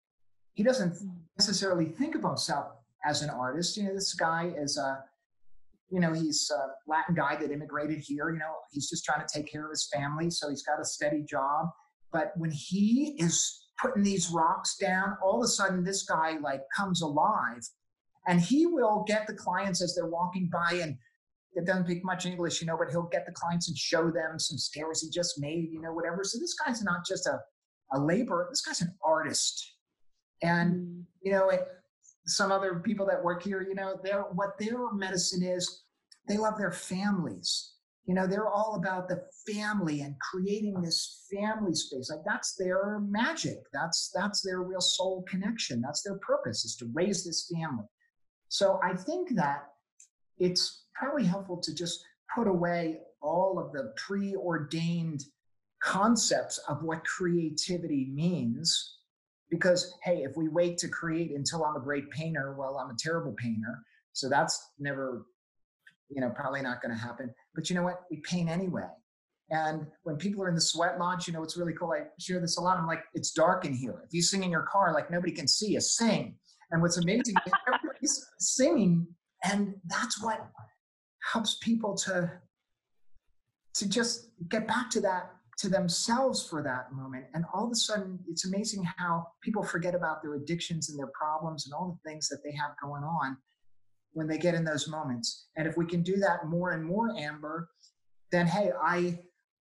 [0.54, 1.08] He doesn't hmm.
[1.38, 2.72] necessarily think of himself
[3.04, 3.76] as an artist.
[3.76, 5.04] You know this guy is a
[5.90, 8.30] you know, he's a Latin guy that immigrated here.
[8.30, 10.30] You know, he's just trying to take care of his family.
[10.30, 11.66] So he's got a steady job.
[12.12, 16.62] But when he is putting these rocks down, all of a sudden this guy like
[16.76, 17.62] comes alive
[18.28, 20.96] and he will get the clients as they're walking by and
[21.54, 24.38] it doesn't speak much English, you know, but he'll get the clients and show them
[24.38, 26.22] some stairs he just made, you know, whatever.
[26.22, 27.40] So this guy's not just a,
[27.92, 29.74] a laborer, this guy's an artist.
[30.42, 31.02] And, mm.
[31.22, 31.66] you know, it,
[32.26, 35.84] some other people that work here, you know, their what their medicine is,
[36.28, 37.72] they love their families.
[38.06, 42.10] You know, they're all about the family and creating this family space.
[42.10, 43.58] Like that's their magic.
[43.72, 45.80] That's that's their real soul connection.
[45.80, 47.86] That's their purpose is to raise this family.
[48.48, 49.68] So I think that
[50.38, 52.04] it's probably helpful to just
[52.34, 55.24] put away all of the preordained
[55.82, 58.98] concepts of what creativity means
[59.50, 62.96] because hey if we wait to create until i'm a great painter well i'm a
[62.98, 63.82] terrible painter.
[64.12, 65.26] So that's never
[66.08, 67.32] you know probably not going to happen.
[67.54, 68.02] But you know what?
[68.10, 68.88] We paint anyway.
[69.50, 71.92] And when people are in the sweat lodge you know it's really cool.
[71.92, 72.78] I share this a lot.
[72.78, 74.02] I'm like it's dark in here.
[74.06, 75.80] If you sing in your car like nobody can see you.
[75.80, 76.36] Sing.
[76.70, 79.06] And what's amazing is everybody's singing
[79.44, 80.46] and that's what
[81.32, 82.30] helps people to
[83.74, 85.30] to just get back to that
[85.60, 87.26] to themselves for that moment.
[87.34, 91.10] And all of a sudden, it's amazing how people forget about their addictions and their
[91.12, 93.36] problems and all the things that they have going on
[94.12, 95.48] when they get in those moments.
[95.56, 97.68] And if we can do that more and more, Amber,
[98.32, 99.18] then hey, I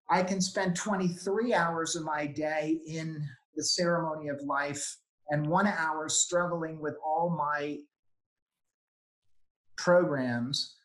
[0.09, 3.21] I can spend 23 hours of my day in
[3.55, 4.97] the ceremony of life
[5.29, 7.77] and one hour struggling with all my
[9.77, 10.77] programs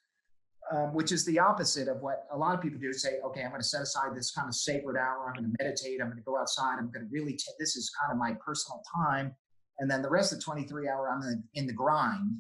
[0.73, 3.51] um, which is the opposite of what a lot of people do say okay i'm
[3.51, 6.17] going to set aside this kind of sacred hour i'm going to meditate i'm going
[6.17, 9.35] to go outside i'm going to really t- this is kind of my personal time
[9.79, 12.31] and then the rest of 23 hour i'm in, in the grind.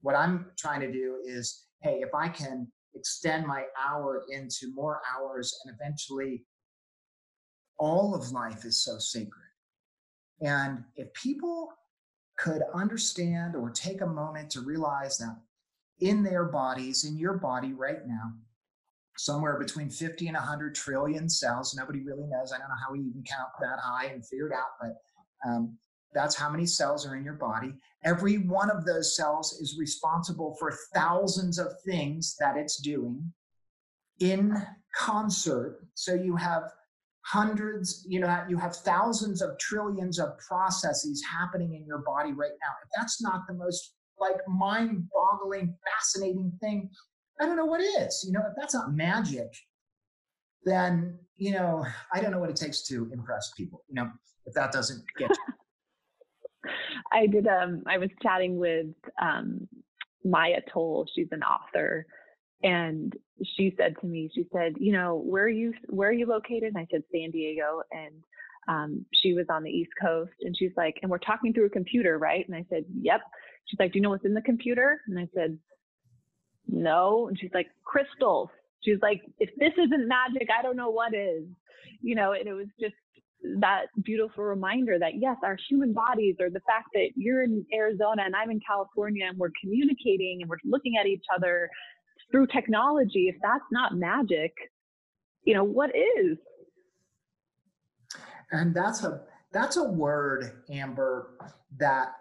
[0.00, 5.00] What i'm trying to do is hey if i can extend my hour into more
[5.14, 6.44] hours and eventually
[7.82, 9.50] all of life is so sacred.
[10.40, 11.72] And if people
[12.38, 15.36] could understand or take a moment to realize that
[16.02, 18.32] in their bodies, in your body right now,
[19.16, 21.74] somewhere between 50 and 100 trillion cells.
[21.74, 22.52] Nobody really knows.
[22.52, 25.78] I don't know how we even count that high and figure it out, but um,
[26.12, 27.72] that's how many cells are in your body.
[28.04, 33.32] Every one of those cells is responsible for thousands of things that it's doing
[34.18, 34.54] in
[34.96, 35.86] concert.
[35.94, 36.64] So you have
[37.24, 42.50] hundreds, you know, you have thousands of trillions of processes happening in your body right
[42.60, 42.72] now.
[42.82, 46.90] If that's not the most like mind boggling, fascinating thing.
[47.40, 48.24] I don't know what is.
[48.26, 49.52] You know, if that's not magic,
[50.64, 54.10] then, you know, I don't know what it takes to impress people, you know,
[54.46, 55.30] if that doesn't get
[57.12, 58.86] I did um I was chatting with
[59.20, 59.68] um
[60.24, 62.06] Maya Toll, she's an author,
[62.62, 63.12] and
[63.56, 66.74] she said to me, she said, you know, where are you where are you located?
[66.74, 68.14] And I said San Diego and
[68.68, 71.70] um, she was on the East Coast and she's like, and we're talking through a
[71.70, 72.46] computer, right?
[72.46, 73.20] And I said, yep.
[73.66, 75.00] She's like, do you know what's in the computer?
[75.06, 75.58] And I said,
[76.66, 77.28] no.
[77.28, 78.50] And she's like, crystals.
[78.82, 81.44] She's like, if this isn't magic, I don't know what is,
[82.00, 82.94] you know, and it was just
[83.60, 88.22] that beautiful reminder that yes, our human bodies, or the fact that you're in Arizona
[88.24, 91.68] and I'm in California, and we're communicating and we're looking at each other
[92.30, 93.28] through technology.
[93.28, 94.52] If that's not magic,
[95.44, 96.38] you know what is?
[98.50, 99.22] And that's a
[99.52, 101.30] that's a word, Amber,
[101.78, 102.12] that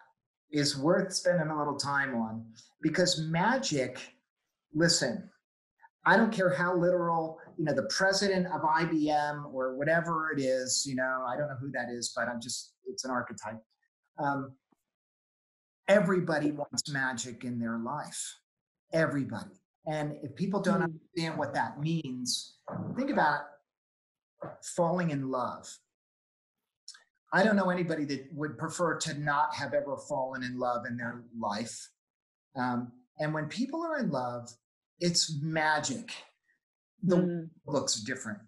[0.51, 2.45] is worth spending a little time on
[2.81, 3.99] because magic.
[4.73, 5.29] Listen,
[6.05, 10.85] I don't care how literal, you know, the president of IBM or whatever it is,
[10.87, 13.59] you know, I don't know who that is, but I'm just, it's an archetype.
[14.17, 14.53] Um,
[15.87, 18.37] everybody wants magic in their life.
[18.93, 19.61] Everybody.
[19.85, 20.83] And if people don't hmm.
[20.83, 22.55] understand what that means,
[22.95, 23.41] think about
[24.75, 25.67] falling in love.
[27.33, 30.97] I don't know anybody that would prefer to not have ever fallen in love in
[30.97, 31.89] their life.
[32.57, 34.49] Um, and when people are in love,
[34.99, 36.11] it's magic.
[37.03, 37.49] The mm.
[37.65, 38.39] looks different.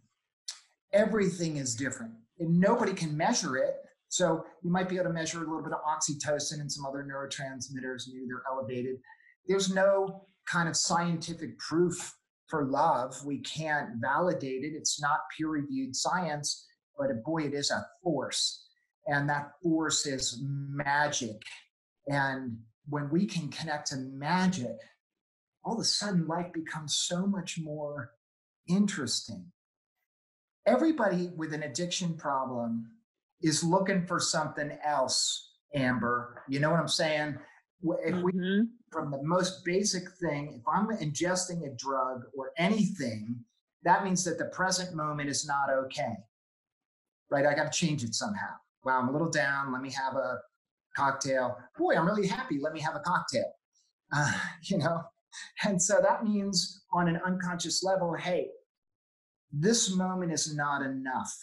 [0.91, 2.11] Everything is different.
[2.39, 3.75] And nobody can measure it.
[4.09, 7.03] So you might be able to measure a little bit of oxytocin and some other
[7.03, 8.97] neurotransmitters, maybe they're elevated.
[9.47, 12.15] There's no kind of scientific proof
[12.47, 13.15] for love.
[13.25, 14.73] We can't validate it.
[14.75, 16.67] It's not peer reviewed science,
[16.97, 18.62] but boy, it is a force.
[19.07, 21.41] And that force is magic.
[22.07, 24.77] And when we can connect to magic,
[25.63, 28.11] all of a sudden life becomes so much more
[28.67, 29.45] interesting.
[30.65, 32.89] Everybody with an addiction problem
[33.41, 36.41] is looking for something else, Amber.
[36.47, 37.37] You know what I'm saying?
[38.05, 38.61] If we, mm-hmm.
[38.91, 43.43] from the most basic thing, if I'm ingesting a drug or anything,
[43.83, 46.15] that means that the present moment is not okay.
[47.29, 47.45] Right?
[47.45, 48.55] I got to change it somehow.
[48.83, 49.71] Wow, I'm a little down.
[49.71, 50.39] Let me have a
[50.95, 51.57] cocktail.
[51.77, 52.59] Boy, I'm really happy.
[52.59, 53.51] Let me have a cocktail.
[54.15, 54.31] Uh,
[54.63, 55.03] you know,
[55.63, 58.49] and so that means on an unconscious level, hey,
[59.51, 61.33] this moment is not enough.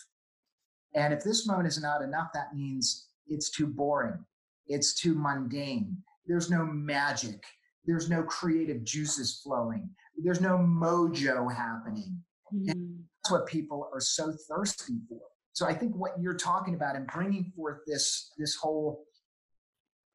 [0.95, 4.25] And if this moment is not enough, that means it's too boring.
[4.67, 5.97] It's too mundane.
[6.27, 7.43] There's no magic.
[7.85, 9.89] There's no creative juices flowing.
[10.17, 12.21] There's no mojo happening.
[12.53, 12.71] Mm-hmm.
[12.71, 15.21] And that's what people are so thirsty for.
[15.53, 19.05] So I think what you're talking about and bringing forth this, this whole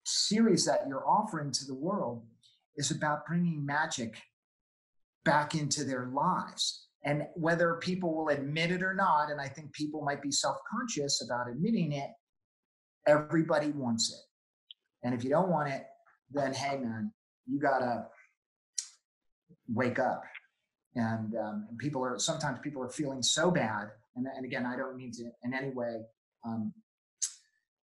[0.06, 2.24] series that you're offering to the world
[2.78, 4.16] is about bringing magic
[5.24, 6.88] back into their lives.
[7.04, 10.58] And whether people will admit it or not, and I think people might be self
[10.72, 12.10] conscious about admitting it,
[13.08, 15.06] everybody wants it.
[15.06, 15.84] And if you don't want it,
[16.32, 17.12] then hey, man,
[17.48, 18.08] you got to
[19.68, 20.24] wake up.
[20.96, 23.90] And, um, and, people are sometimes people are feeling so bad.
[24.16, 26.02] And, and again, I don't mean to in any way
[26.46, 26.74] um,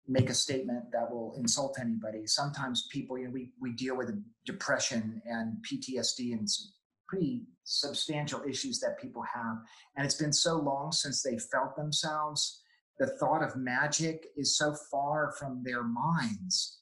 [0.09, 2.27] make a statement that will insult anybody.
[2.27, 4.15] Sometimes people, you know, we, we deal with
[4.47, 6.67] depression and PTSD and some
[7.09, 9.59] pretty substantial issues that people have.
[9.97, 12.63] And it's been so long since they felt themselves.
[12.99, 16.79] The thought of magic is so far from their minds.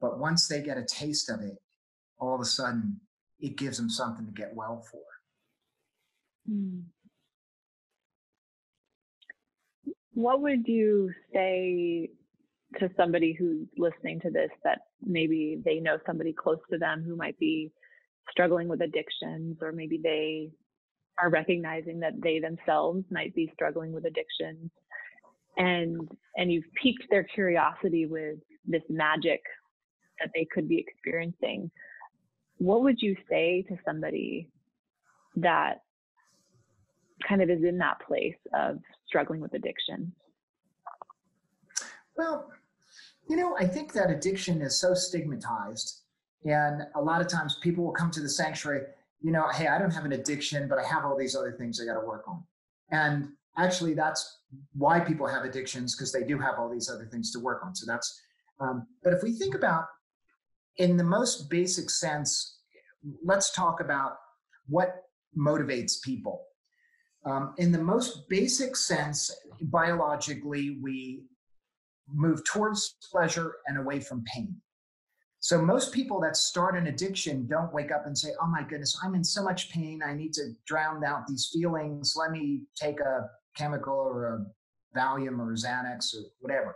[0.00, 1.56] But once they get a taste of it,
[2.18, 3.00] all of a sudden
[3.40, 5.02] it gives them something to get well for.
[6.48, 6.80] Hmm.
[10.18, 12.10] What would you say
[12.80, 17.14] to somebody who's listening to this that maybe they know somebody close to them who
[17.14, 17.70] might be
[18.28, 20.50] struggling with addictions or maybe they
[21.22, 24.72] are recognizing that they themselves might be struggling with addictions
[25.56, 29.40] and and you've piqued their curiosity with this magic
[30.18, 31.70] that they could be experiencing
[32.56, 34.50] what would you say to somebody
[35.36, 35.74] that
[37.26, 40.12] kind of is in that place of struggling with addiction
[42.16, 42.50] well
[43.28, 46.00] you know, I think that addiction is so stigmatized.
[46.44, 48.82] And a lot of times people will come to the sanctuary,
[49.20, 51.80] you know, hey, I don't have an addiction, but I have all these other things
[51.80, 52.42] I got to work on.
[52.90, 53.28] And
[53.58, 54.38] actually, that's
[54.72, 57.74] why people have addictions because they do have all these other things to work on.
[57.74, 58.20] So that's,
[58.60, 59.86] um, but if we think about
[60.78, 62.60] in the most basic sense,
[63.22, 64.16] let's talk about
[64.68, 65.04] what
[65.36, 66.44] motivates people.
[67.28, 69.30] Um, in the most basic sense,
[69.60, 71.24] biologically, we
[72.10, 74.56] move towards pleasure and away from pain.
[75.40, 78.98] So most people that start an addiction don't wake up and say, "Oh my goodness,
[79.02, 80.02] I'm in so much pain.
[80.02, 82.14] I need to drown out these feelings.
[82.16, 84.46] Let me take a chemical or a
[84.98, 86.74] Valium or Xanax or whatever."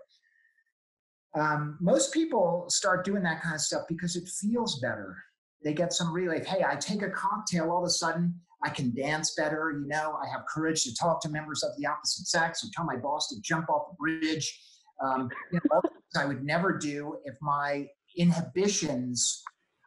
[1.34, 5.16] Um, most people start doing that kind of stuff because it feels better.
[5.64, 6.44] They get some relief.
[6.44, 9.72] Hey, I take a cocktail, all of a sudden I can dance better.
[9.80, 12.84] You know, I have courage to talk to members of the opposite sex or tell
[12.84, 14.60] my boss to jump off a bridge
[15.02, 15.82] um, you know,
[16.16, 17.86] I would never do if my
[18.16, 19.42] inhibitions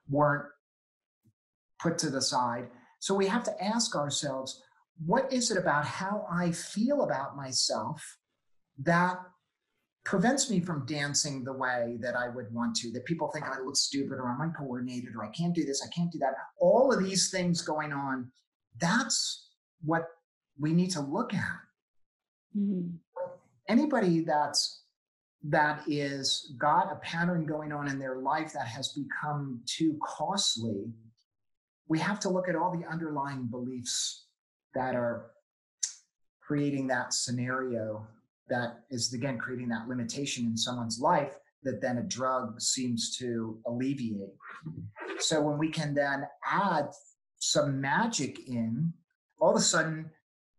[0.09, 0.45] weren't
[1.79, 2.67] put to the side.
[2.99, 4.61] So we have to ask ourselves,
[5.05, 8.17] what is it about how I feel about myself
[8.79, 9.17] that
[10.03, 13.59] prevents me from dancing the way that I would want to, that people think I
[13.59, 16.33] look stupid or I'm uncoordinated or I can't do this, I can't do that.
[16.59, 18.31] All of these things going on,
[18.79, 19.49] that's
[19.83, 20.07] what
[20.59, 21.59] we need to look at.
[22.57, 22.95] Mm-hmm.
[23.67, 24.83] Anybody that's
[25.47, 30.85] that is got a pattern going on in their life that has become too costly,
[31.87, 34.25] we have to look at all the underlying beliefs
[34.73, 35.31] that are
[36.41, 38.07] creating that scenario
[38.47, 43.59] that is again creating that limitation in someone's life that then a drug seems to
[43.65, 44.35] alleviate.
[45.19, 46.89] So when we can then add
[47.39, 48.93] some magic in,
[49.39, 50.09] all of a sudden,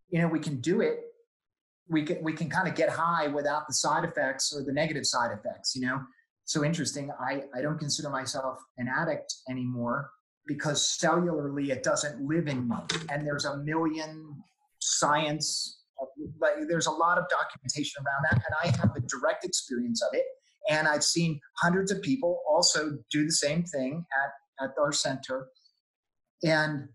[0.08, 1.00] you know, we can do it.
[1.88, 5.06] We can we can kind of get high without the side effects or the negative
[5.06, 6.00] side effects, you know.
[6.44, 7.10] So interesting.
[7.20, 10.10] I, I don't consider myself an addict anymore
[10.46, 12.76] because cellularly it doesn't live in me.
[13.08, 14.42] And there's a million
[14.80, 15.80] science
[16.40, 20.08] like there's a lot of documentation around that and i have a direct experience of
[20.12, 20.24] it
[20.70, 25.48] and i've seen hundreds of people also do the same thing at, at our center
[26.44, 26.88] and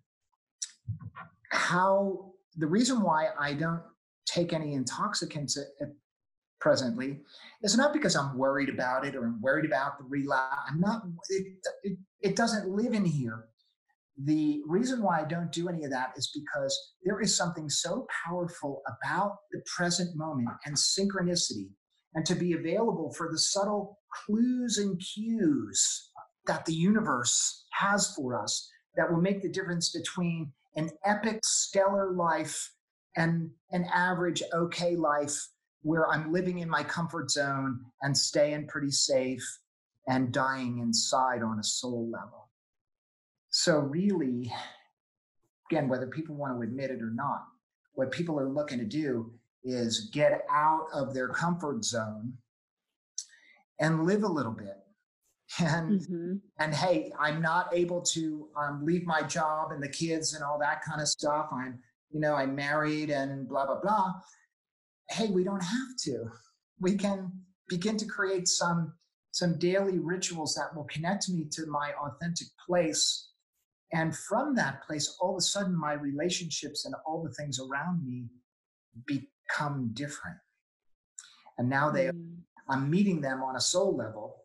[1.52, 3.82] how the reason why i don't
[4.26, 5.58] take any intoxicants
[6.60, 7.20] presently
[7.64, 10.62] is not because i'm worried about it or i'm worried about the relapse.
[10.70, 11.48] I'm not it,
[11.84, 13.46] it, it doesn't live in here.
[14.24, 18.06] The reason why I don't do any of that is because there is something so
[18.26, 21.70] powerful about the present moment and synchronicity,
[22.14, 26.12] and to be available for the subtle clues and cues
[26.46, 32.12] that the universe has for us that will make the difference between an epic, stellar
[32.12, 32.72] life
[33.16, 35.48] and an average, okay life
[35.84, 39.44] where I'm living in my comfort zone and staying pretty safe
[40.08, 42.50] and dying inside on a soul level.
[43.50, 44.52] So, really,
[45.70, 47.46] again, whether people want to admit it or not,
[47.94, 49.32] what people are looking to do
[49.64, 52.34] is get out of their comfort zone
[53.80, 54.78] and live a little bit.
[55.60, 56.34] And mm-hmm.
[56.60, 60.58] and hey, I'm not able to um, leave my job and the kids and all
[60.60, 61.50] that kind of stuff.
[61.52, 61.80] I'm
[62.10, 64.14] you know I'm married and blah blah blah.
[65.10, 66.32] Hey, we don't have to.
[66.80, 67.32] We can
[67.68, 68.94] begin to create some
[69.32, 73.32] some daily rituals that will connect me to my authentic place
[73.94, 78.06] and from that place, all of a sudden, my relationships and all the things around
[78.06, 78.28] me
[79.06, 80.38] become different.
[81.58, 82.38] And now they, mm.
[82.70, 84.41] I'm meeting them on a soul level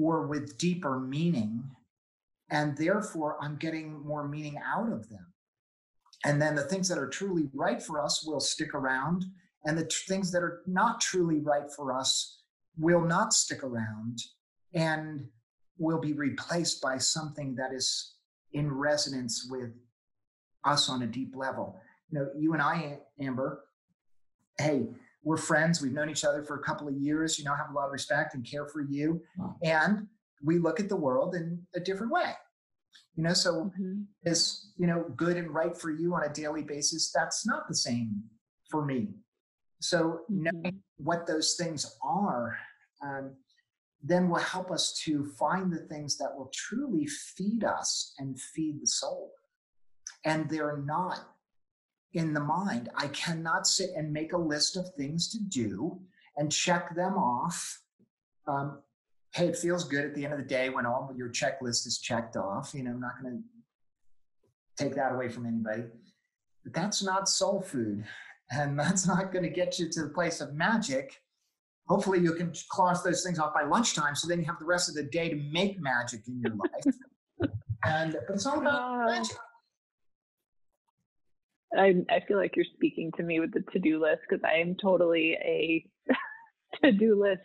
[0.00, 1.64] or with deeper meaning.
[2.50, 5.26] And therefore, I'm getting more meaning out of them.
[6.24, 9.24] And then the things that are truly right for us will stick around.
[9.64, 12.42] And the things that are not truly right for us
[12.76, 14.20] will not stick around
[14.72, 15.26] and
[15.78, 18.14] will be replaced by something that is
[18.52, 19.70] in resonance with
[20.64, 21.80] us on a deep level.
[22.10, 23.64] You know, you and I, Amber,
[24.58, 24.88] hey,
[25.28, 25.82] we're friends.
[25.82, 27.38] We've known each other for a couple of years.
[27.38, 29.20] You know, I have a lot of respect and care for you.
[29.62, 30.06] And
[30.42, 32.32] we look at the world in a different way.
[33.14, 34.04] You know, so mm-hmm.
[34.24, 37.74] is, you know, good and right for you on a daily basis, that's not the
[37.74, 38.22] same
[38.70, 39.08] for me.
[39.82, 39.98] So
[40.32, 40.44] mm-hmm.
[40.44, 42.56] knowing what those things are,
[43.02, 43.32] um,
[44.02, 48.80] then will help us to find the things that will truly feed us and feed
[48.80, 49.32] the soul.
[50.24, 51.18] And they're not
[52.14, 52.88] in the mind.
[52.96, 56.00] I cannot sit and make a list of things to do
[56.36, 57.80] and check them off.
[58.46, 58.80] Um,
[59.34, 61.98] hey, it feels good at the end of the day when all your checklist is
[62.02, 62.72] checked off.
[62.74, 65.84] You know, I'm not going to take that away from anybody.
[66.64, 68.04] But that's not soul food.
[68.50, 71.20] And that's not going to get you to the place of magic
[71.88, 74.88] hopefully you can cross those things off by lunchtime so then you have the rest
[74.88, 77.50] of the day to make magic in your life
[77.86, 79.36] and but it's all about uh, magic
[81.76, 84.74] I, I feel like you're speaking to me with the to-do list because I am
[84.80, 85.84] totally a
[86.82, 87.42] to-do list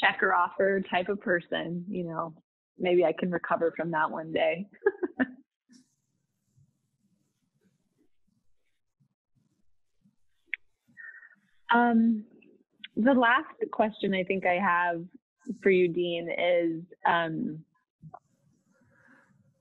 [0.00, 1.84] checker offer type of person.
[1.88, 2.34] You know,
[2.78, 4.66] maybe I can recover from that one day.
[11.74, 12.24] um,
[12.96, 15.02] the last question I think I have
[15.62, 17.64] for you, Dean, is um,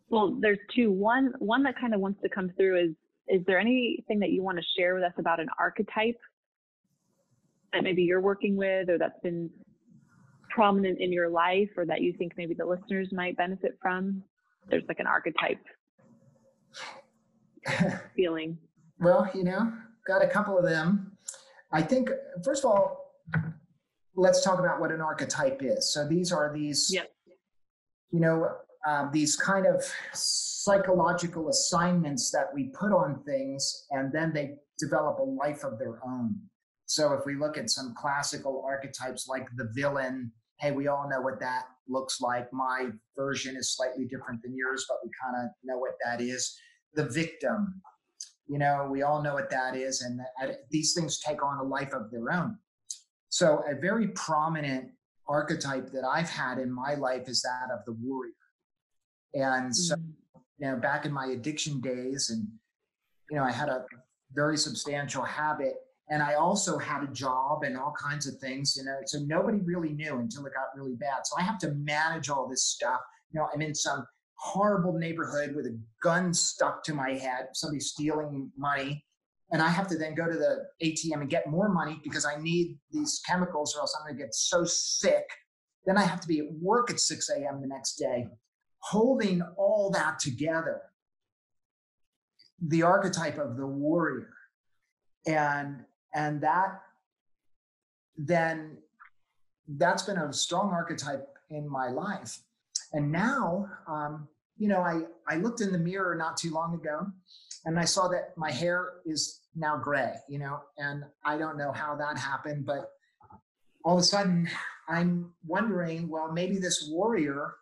[0.09, 0.91] well, there's two.
[0.91, 2.95] One, one that kind of wants to come through is
[3.29, 6.17] is there anything that you want to share with us about an archetype
[7.73, 9.49] that maybe you're working with or that's been
[10.49, 14.23] prominent in your life or that you think maybe the listeners might benefit from?
[14.69, 15.63] There's like an archetype
[18.15, 18.57] feeling.
[18.99, 19.71] Well, you know,
[20.05, 21.11] got a couple of them.
[21.71, 22.09] I think,
[22.43, 23.13] first of all,
[24.15, 25.93] let's talk about what an archetype is.
[25.93, 27.11] So these are these, yep.
[28.11, 28.55] you know,
[28.87, 29.83] um, these kind of
[30.13, 35.99] psychological assignments that we put on things, and then they develop a life of their
[36.05, 36.35] own.
[36.85, 41.19] So if we look at some classical archetypes like the villain, hey, we all know
[41.19, 42.51] what that looks like.
[42.53, 46.57] My version is slightly different than yours, but we kind of know what that is.
[46.93, 47.81] The victim,
[48.47, 50.01] you know, we all know what that is.
[50.01, 50.21] And
[50.71, 52.57] these things take on a life of their own.
[53.27, 54.91] So a very prominent
[55.27, 58.31] archetype that I've had in my life is that of the warrior.
[59.37, 60.13] And so, mm.
[60.57, 62.47] you know, back in my addiction days, and,
[63.29, 63.85] you know, I had a
[64.33, 65.73] very substantial habit
[66.09, 68.97] and I also had a job and all kinds of things, you know.
[69.05, 71.25] So nobody really knew until it got really bad.
[71.25, 73.01] So I have to manage all this stuff.
[73.31, 77.81] You know, I'm in some horrible neighborhood with a gun stuck to my head, somebody
[77.81, 79.03] stealing money,
[79.51, 82.39] and I have to then go to the ATM and get more money because I
[82.39, 85.25] need these chemicals or else I'm going to get so sick.
[85.85, 87.61] Then I have to be at work at 6 a.m.
[87.61, 88.27] the next day,
[88.89, 90.81] holding all that together.
[92.61, 94.33] The archetype of the warrior.
[95.25, 95.83] And
[96.13, 96.81] and that
[98.17, 98.77] then
[99.67, 102.39] that's been a strong archetype in my life
[102.93, 104.27] and now um,
[104.57, 107.05] you know i i looked in the mirror not too long ago
[107.65, 111.71] and i saw that my hair is now gray you know and i don't know
[111.71, 112.91] how that happened but
[113.83, 114.49] all of a sudden
[114.87, 117.53] i'm wondering well maybe this warrior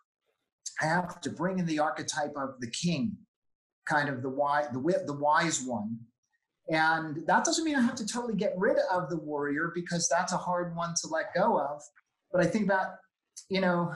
[0.81, 3.15] i have to bring in the archetype of the king
[3.85, 5.97] kind of the wise the, the wise one
[6.69, 10.33] and that doesn't mean I have to totally get rid of the warrior because that's
[10.33, 11.81] a hard one to let go of.
[12.31, 12.95] But I think about,
[13.49, 13.93] you know,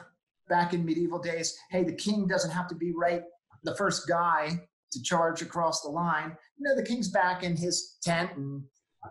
[0.49, 3.23] back in medieval days, hey, the king doesn't have to be right
[3.63, 4.61] the first guy
[4.91, 6.35] to charge across the line.
[6.57, 8.63] You know, the king's back in his tent and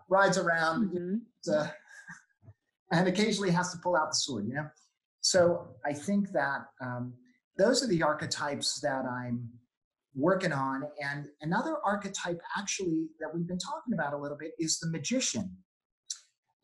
[0.09, 1.53] rides around mm-hmm.
[1.53, 1.69] uh,
[2.93, 4.69] and occasionally has to pull out the sword, you know?
[5.21, 7.13] So I think that um,
[7.59, 9.51] those are the archetypes that I'm
[10.15, 10.85] working on.
[11.03, 15.57] And another archetype, actually, that we've been talking about a little bit is the magician.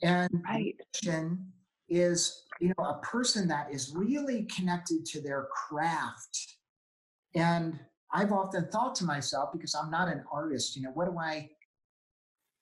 [0.03, 0.74] And right.
[0.95, 1.53] magician
[1.88, 6.57] is, you know, a person that is really connected to their craft.
[7.34, 7.78] And
[8.12, 11.51] I've often thought to myself, because I'm not an artist, you know, what do I,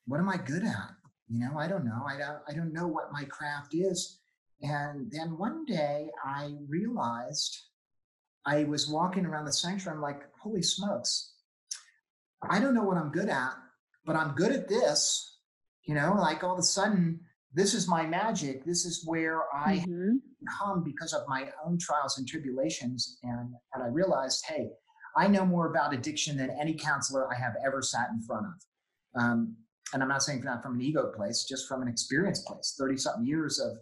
[0.07, 0.91] what am I good at?
[1.29, 2.03] You know, I don't know.
[2.09, 4.19] I don't, I don't know what my craft is.
[4.63, 7.59] And then one day I realized
[8.47, 9.97] I was walking around the sanctuary.
[9.97, 11.35] I'm like, holy smokes,
[12.49, 13.53] I don't know what I'm good at,
[14.05, 15.39] but I'm good at this.
[15.87, 17.21] You know, like all of a sudden,
[17.55, 18.65] this is my magic.
[18.65, 20.17] This is where I mm-hmm.
[20.59, 23.19] come because of my own trials and tribulations.
[23.23, 24.71] And, and I realized, hey,
[25.17, 29.23] I know more about addiction than any counselor I have ever sat in front of.
[29.23, 29.57] Um,
[29.93, 32.75] and I'm not saying that from an ego place, just from an experience place.
[32.79, 33.77] 30 something years of,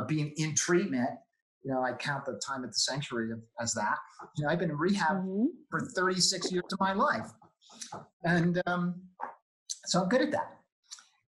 [0.00, 1.10] of being in treatment
[1.64, 3.30] you know, I count the time at the sanctuary
[3.60, 3.96] as that.
[4.36, 5.46] You know, I've been in rehab mm-hmm.
[5.70, 7.30] for 36 years of my life.
[8.24, 9.02] And um,
[9.86, 10.58] so I'm good at that.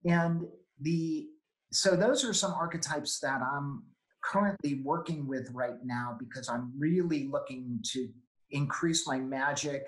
[0.06, 0.46] And
[0.82, 1.28] the,
[1.72, 3.84] so those are some archetypes that I'm
[4.24, 8.08] currently working with right now because I'm really looking to
[8.52, 9.88] increase my magic,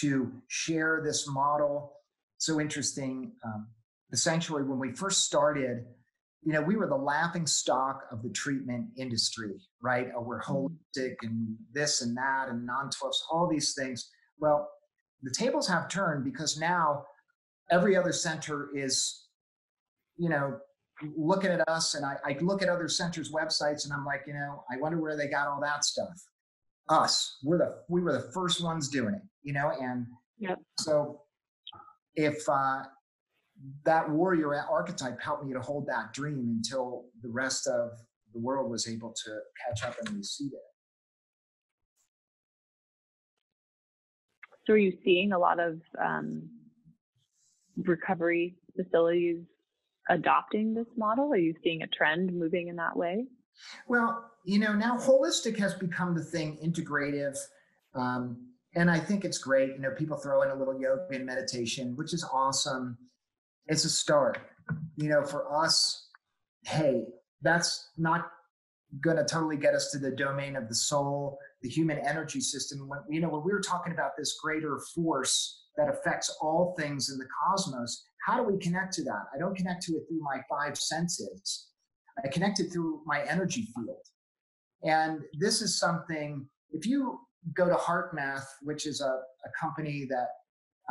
[0.00, 1.92] to share this model.
[2.38, 3.32] So interesting.
[3.44, 3.68] Um,
[4.10, 5.86] the sanctuary, when we first started,
[6.44, 10.08] you know, we were the laughing stock of the treatment industry, right?
[10.14, 10.66] Oh, we're mm-hmm.
[10.66, 14.10] holistic and this and that and non 12, all these things.
[14.38, 14.68] Well,
[15.22, 17.04] the tables have turned because now
[17.70, 19.26] every other center is,
[20.18, 20.58] you know,
[21.16, 24.34] looking at us and I, I look at other centers' websites and I'm like, you
[24.34, 26.12] know, I wonder where they got all that stuff.
[26.90, 30.06] Us, we're the we were the first ones doing it, you know, and
[30.38, 30.58] yep.
[30.78, 31.22] so
[32.14, 32.82] if uh
[33.84, 37.90] that warrior archetype helped me to hold that dream until the rest of
[38.32, 40.58] the world was able to catch up and receive it.
[44.66, 46.48] So, are you seeing a lot of um,
[47.76, 49.42] recovery facilities
[50.08, 51.32] adopting this model?
[51.32, 53.26] Are you seeing a trend moving in that way?
[53.88, 57.36] Well, you know, now holistic has become the thing, integrative.
[57.94, 59.70] Um, and I think it's great.
[59.70, 62.98] You know, people throw in a little yoga and meditation, which is awesome
[63.66, 64.38] it's a start.
[64.96, 66.08] You know, for us,
[66.64, 67.04] hey,
[67.42, 68.30] that's not
[69.00, 72.88] going to totally get us to the domain of the soul, the human energy system.
[72.88, 77.10] When, you know, when we were talking about this greater force that affects all things
[77.10, 79.24] in the cosmos, how do we connect to that?
[79.34, 81.68] I don't connect to it through my five senses.
[82.24, 83.96] I connect it through my energy field.
[84.84, 87.18] And this is something, if you
[87.56, 90.28] go to HeartMath, which is a, a company that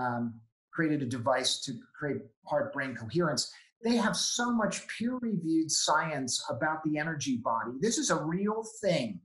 [0.04, 0.40] um,
[0.74, 3.52] created a device to create heart brain coherence.
[3.84, 7.72] They have so much peer reviewed science about the energy body.
[7.82, 9.20] This is a real thing.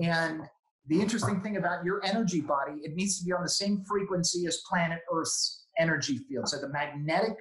[0.00, 0.42] And
[0.86, 4.46] the interesting thing about your energy body, it needs to be on the same frequency
[4.46, 6.48] as planet Earth's energy field.
[6.48, 7.36] So the magnetic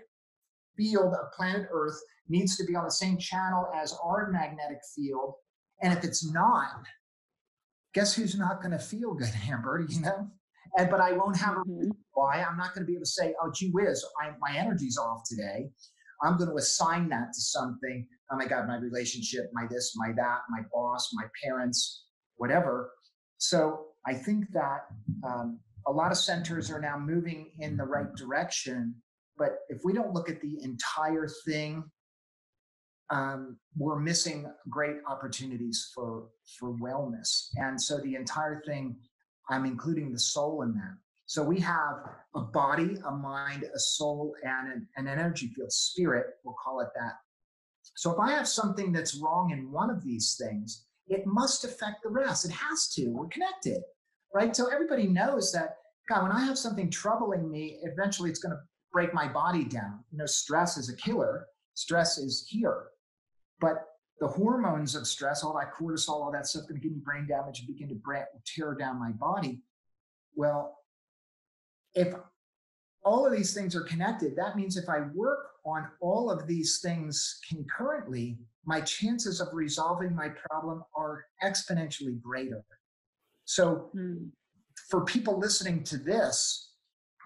[0.75, 5.35] field of planet Earth needs to be on the same channel as our magnetic field.
[5.81, 6.85] And if it's not,
[7.93, 9.85] guess who's not going to feel good, Amber?
[9.87, 10.27] You know?
[10.77, 11.89] And but I won't have mm-hmm.
[11.89, 12.43] a why.
[12.43, 15.21] I'm not going to be able to say, oh, gee whiz, I, my energy's off
[15.29, 15.69] today.
[16.23, 18.07] I'm going to assign that to something.
[18.31, 22.05] Oh my God, my relationship, my this, my that, my boss, my parents,
[22.37, 22.91] whatever.
[23.37, 24.85] So I think that
[25.25, 28.95] um, a lot of centers are now moving in the right direction.
[29.37, 31.83] But if we don't look at the entire thing,
[33.11, 37.49] um, we're missing great opportunities for for wellness.
[37.55, 38.95] And so the entire thing,
[39.49, 40.97] I'm including the soul in that.
[41.27, 41.97] So we have
[42.35, 46.89] a body, a mind, a soul, and an, an energy field, spirit, we'll call it
[46.95, 47.13] that.
[47.95, 52.03] So if I have something that's wrong in one of these things, it must affect
[52.03, 52.45] the rest.
[52.45, 53.07] It has to.
[53.09, 53.81] We're connected,
[54.33, 54.55] right?
[54.55, 55.77] So everybody knows that,
[56.09, 60.03] God, when I have something troubling me, eventually it's going to break my body down.
[60.11, 61.45] You know, stress is a killer.
[61.73, 62.87] Stress is here.
[63.59, 63.83] But
[64.19, 67.27] the hormones of stress, all that cortisol, all that stuff, going to give me brain
[67.27, 69.61] damage and begin to tear down my body.
[70.35, 70.77] Well,
[71.93, 72.13] if
[73.03, 76.79] all of these things are connected, that means if I work on all of these
[76.79, 82.63] things concurrently, my chances of resolving my problem are exponentially greater.
[83.45, 84.29] So, mm.
[84.89, 86.71] for people listening to this,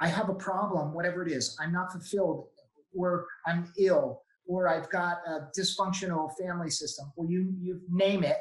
[0.02, 2.48] I have a problem, whatever it is, I'm not fulfilled,
[2.96, 8.40] or I'm ill, or I've got a dysfunctional family system, or you, you name it.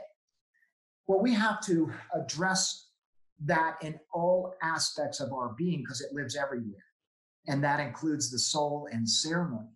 [1.07, 2.89] Well, we have to address
[3.45, 6.83] that in all aspects of our being because it lives everywhere.
[7.47, 9.69] And that includes the soul and ceremony.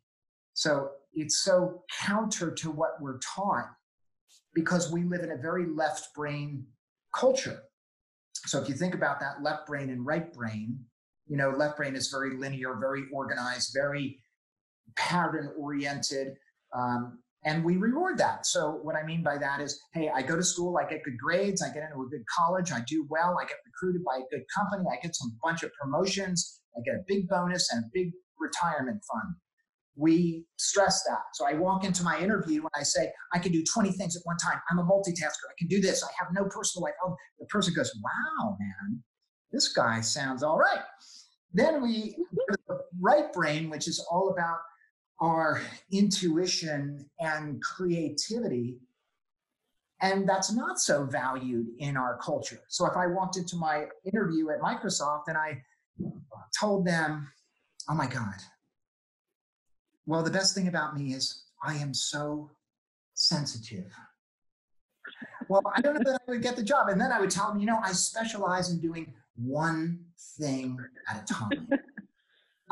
[0.55, 3.69] So it's so counter to what we're taught
[4.55, 6.65] because we live in a very left brain
[7.15, 7.61] culture.
[8.47, 10.79] So if you think about that left brain and right brain,
[11.29, 14.19] you know, left brain is very linear, very organized, very
[14.97, 16.35] pattern oriented.
[16.75, 18.47] Um, and we reward that.
[18.47, 21.19] So what I mean by that is, hey, I go to school, I get good
[21.19, 24.37] grades, I get into a good college, I do well, I get recruited by a
[24.37, 27.89] good company, I get some bunch of promotions, I get a big bonus and a
[27.93, 29.35] big retirement fund.
[29.97, 31.21] We stress that.
[31.35, 34.23] So I walk into my interview and I say, I can do 20 things at
[34.25, 34.59] one time.
[34.71, 35.51] I'm a multitasker.
[35.51, 36.03] I can do this.
[36.03, 36.95] I have no personal life.
[37.05, 39.03] Oh, the person goes, wow, man,
[39.51, 40.83] this guy sounds all right.
[41.53, 42.17] Then we
[42.69, 44.59] the right brain, which is all about
[45.23, 45.63] our
[45.93, 48.77] intuition and creativity.
[50.01, 52.59] And that's not so valued in our culture.
[52.69, 55.63] So if I walked into my interview at Microsoft and I
[56.59, 57.29] told them,
[57.89, 58.35] oh my God,
[60.05, 62.51] well, the best thing about me is I am so
[63.15, 63.93] sensitive.
[65.49, 66.89] Well, I don't know that I would get the job.
[66.89, 70.01] And then I would tell them, you know, I specialize in doing one
[70.41, 71.69] thing at a time.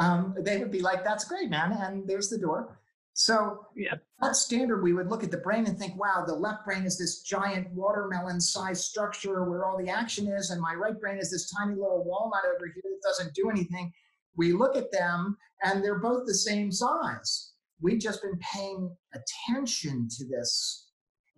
[0.01, 1.73] Um, they would be like, that's great, man.
[1.73, 2.81] And there's the door.
[3.13, 3.97] So yeah.
[4.23, 6.97] that standard, we would look at the brain and think, wow, the left brain is
[6.97, 11.31] this giant watermelon sized structure where all the action is, and my right brain is
[11.31, 13.93] this tiny little walnut over here that doesn't do anything.
[14.37, 17.53] We look at them and they're both the same size.
[17.83, 20.89] We've just been paying attention to this.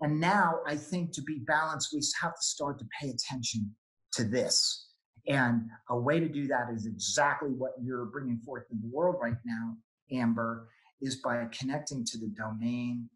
[0.00, 3.74] And now I think to be balanced, we have to start to pay attention
[4.12, 4.88] to this.
[5.28, 9.16] And a way to do that is exactly what you're bringing forth in the world
[9.20, 9.76] right now,
[10.10, 10.68] Amber,
[11.00, 13.08] is by connecting to the domain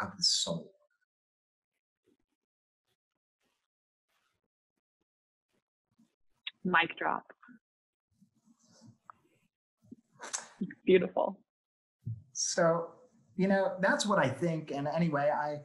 [0.00, 0.72] of the soul.
[6.64, 7.24] Mic drop.
[10.84, 11.38] Beautiful.
[12.32, 12.88] So,
[13.36, 14.72] you know, that's what I think.
[14.72, 15.60] And anyway, I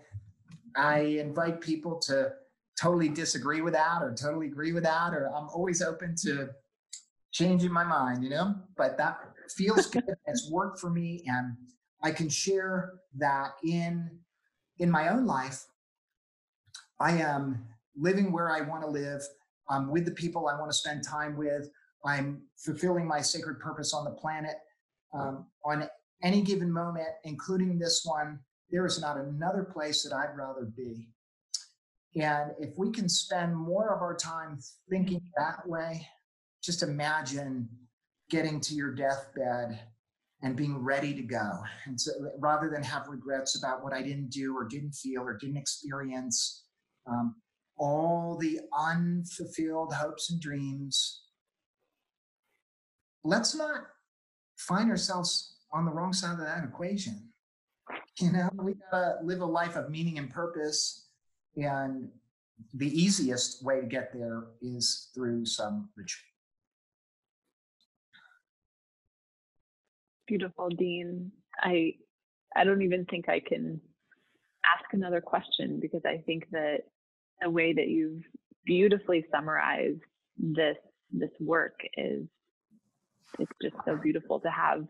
[0.75, 2.33] I invite people to
[2.79, 6.49] totally disagree with that or totally agree with that, or I'm always open to
[7.31, 9.19] changing my mind, you know, but that
[9.55, 10.03] feels good.
[10.27, 11.23] it's worked for me.
[11.27, 11.55] And
[12.03, 14.09] I can share that in,
[14.79, 15.65] in my own life,
[16.99, 17.65] I am
[17.95, 19.21] living where I want to live.
[19.69, 21.69] I'm with the people I want to spend time with.
[22.05, 24.55] I'm fulfilling my sacred purpose on the planet.
[25.13, 25.89] Um, on
[26.23, 31.09] any given moment, including this one, there is not another place that I'd rather be.
[32.15, 34.59] And if we can spend more of our time
[34.89, 36.07] thinking that way,
[36.61, 37.69] just imagine
[38.29, 39.79] getting to your deathbed
[40.41, 41.59] and being ready to go.
[41.85, 45.37] And so rather than have regrets about what I didn't do or didn't feel or
[45.37, 46.65] didn't experience,
[47.07, 47.35] um,
[47.77, 51.23] all the unfulfilled hopes and dreams,
[53.23, 53.81] let's not
[54.57, 57.29] find ourselves on the wrong side of that equation.
[58.19, 61.07] You know, we gotta live a life of meaning and purpose
[61.55, 62.09] and
[62.73, 66.23] the easiest way to get there is through some ritual.
[70.27, 71.31] Beautiful, Dean.
[71.61, 71.95] I
[72.55, 73.81] I don't even think I can
[74.65, 76.81] ask another question because I think that
[77.41, 78.23] the way that you've
[78.65, 80.01] beautifully summarized
[80.37, 80.77] this
[81.11, 82.27] this work is
[83.39, 84.85] it's just so beautiful to have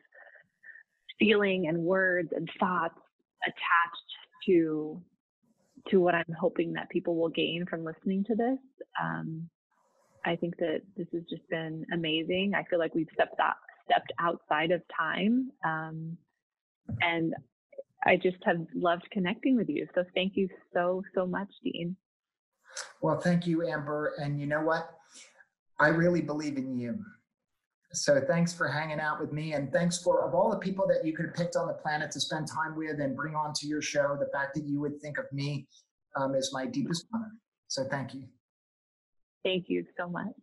[1.20, 3.00] feeling and words and thoughts
[3.46, 4.12] attached
[4.46, 5.02] to
[5.90, 8.60] to what I'm hoping that people will gain from listening to this.
[9.02, 9.50] Um,
[10.26, 12.54] I think that this has just been amazing.
[12.56, 13.56] I feel like we've stepped out,
[13.90, 16.18] stepped outside of time, um,
[17.02, 17.34] and
[18.06, 19.88] I just have loved connecting with you.
[19.96, 21.96] So thank you so so much, Dean.
[23.02, 24.14] Well, thank you, Amber.
[24.20, 24.90] And you know what?
[25.80, 27.04] I really believe in you.
[27.94, 29.54] So thanks for hanging out with me.
[29.54, 32.12] And thanks for, of all the people that you could have picked on the planet
[32.12, 35.18] to spend time with and bring onto your show, the fact that you would think
[35.18, 35.68] of me
[36.16, 37.32] um, is my deepest honor.
[37.68, 38.24] So thank you.
[39.44, 40.36] Thank you so much.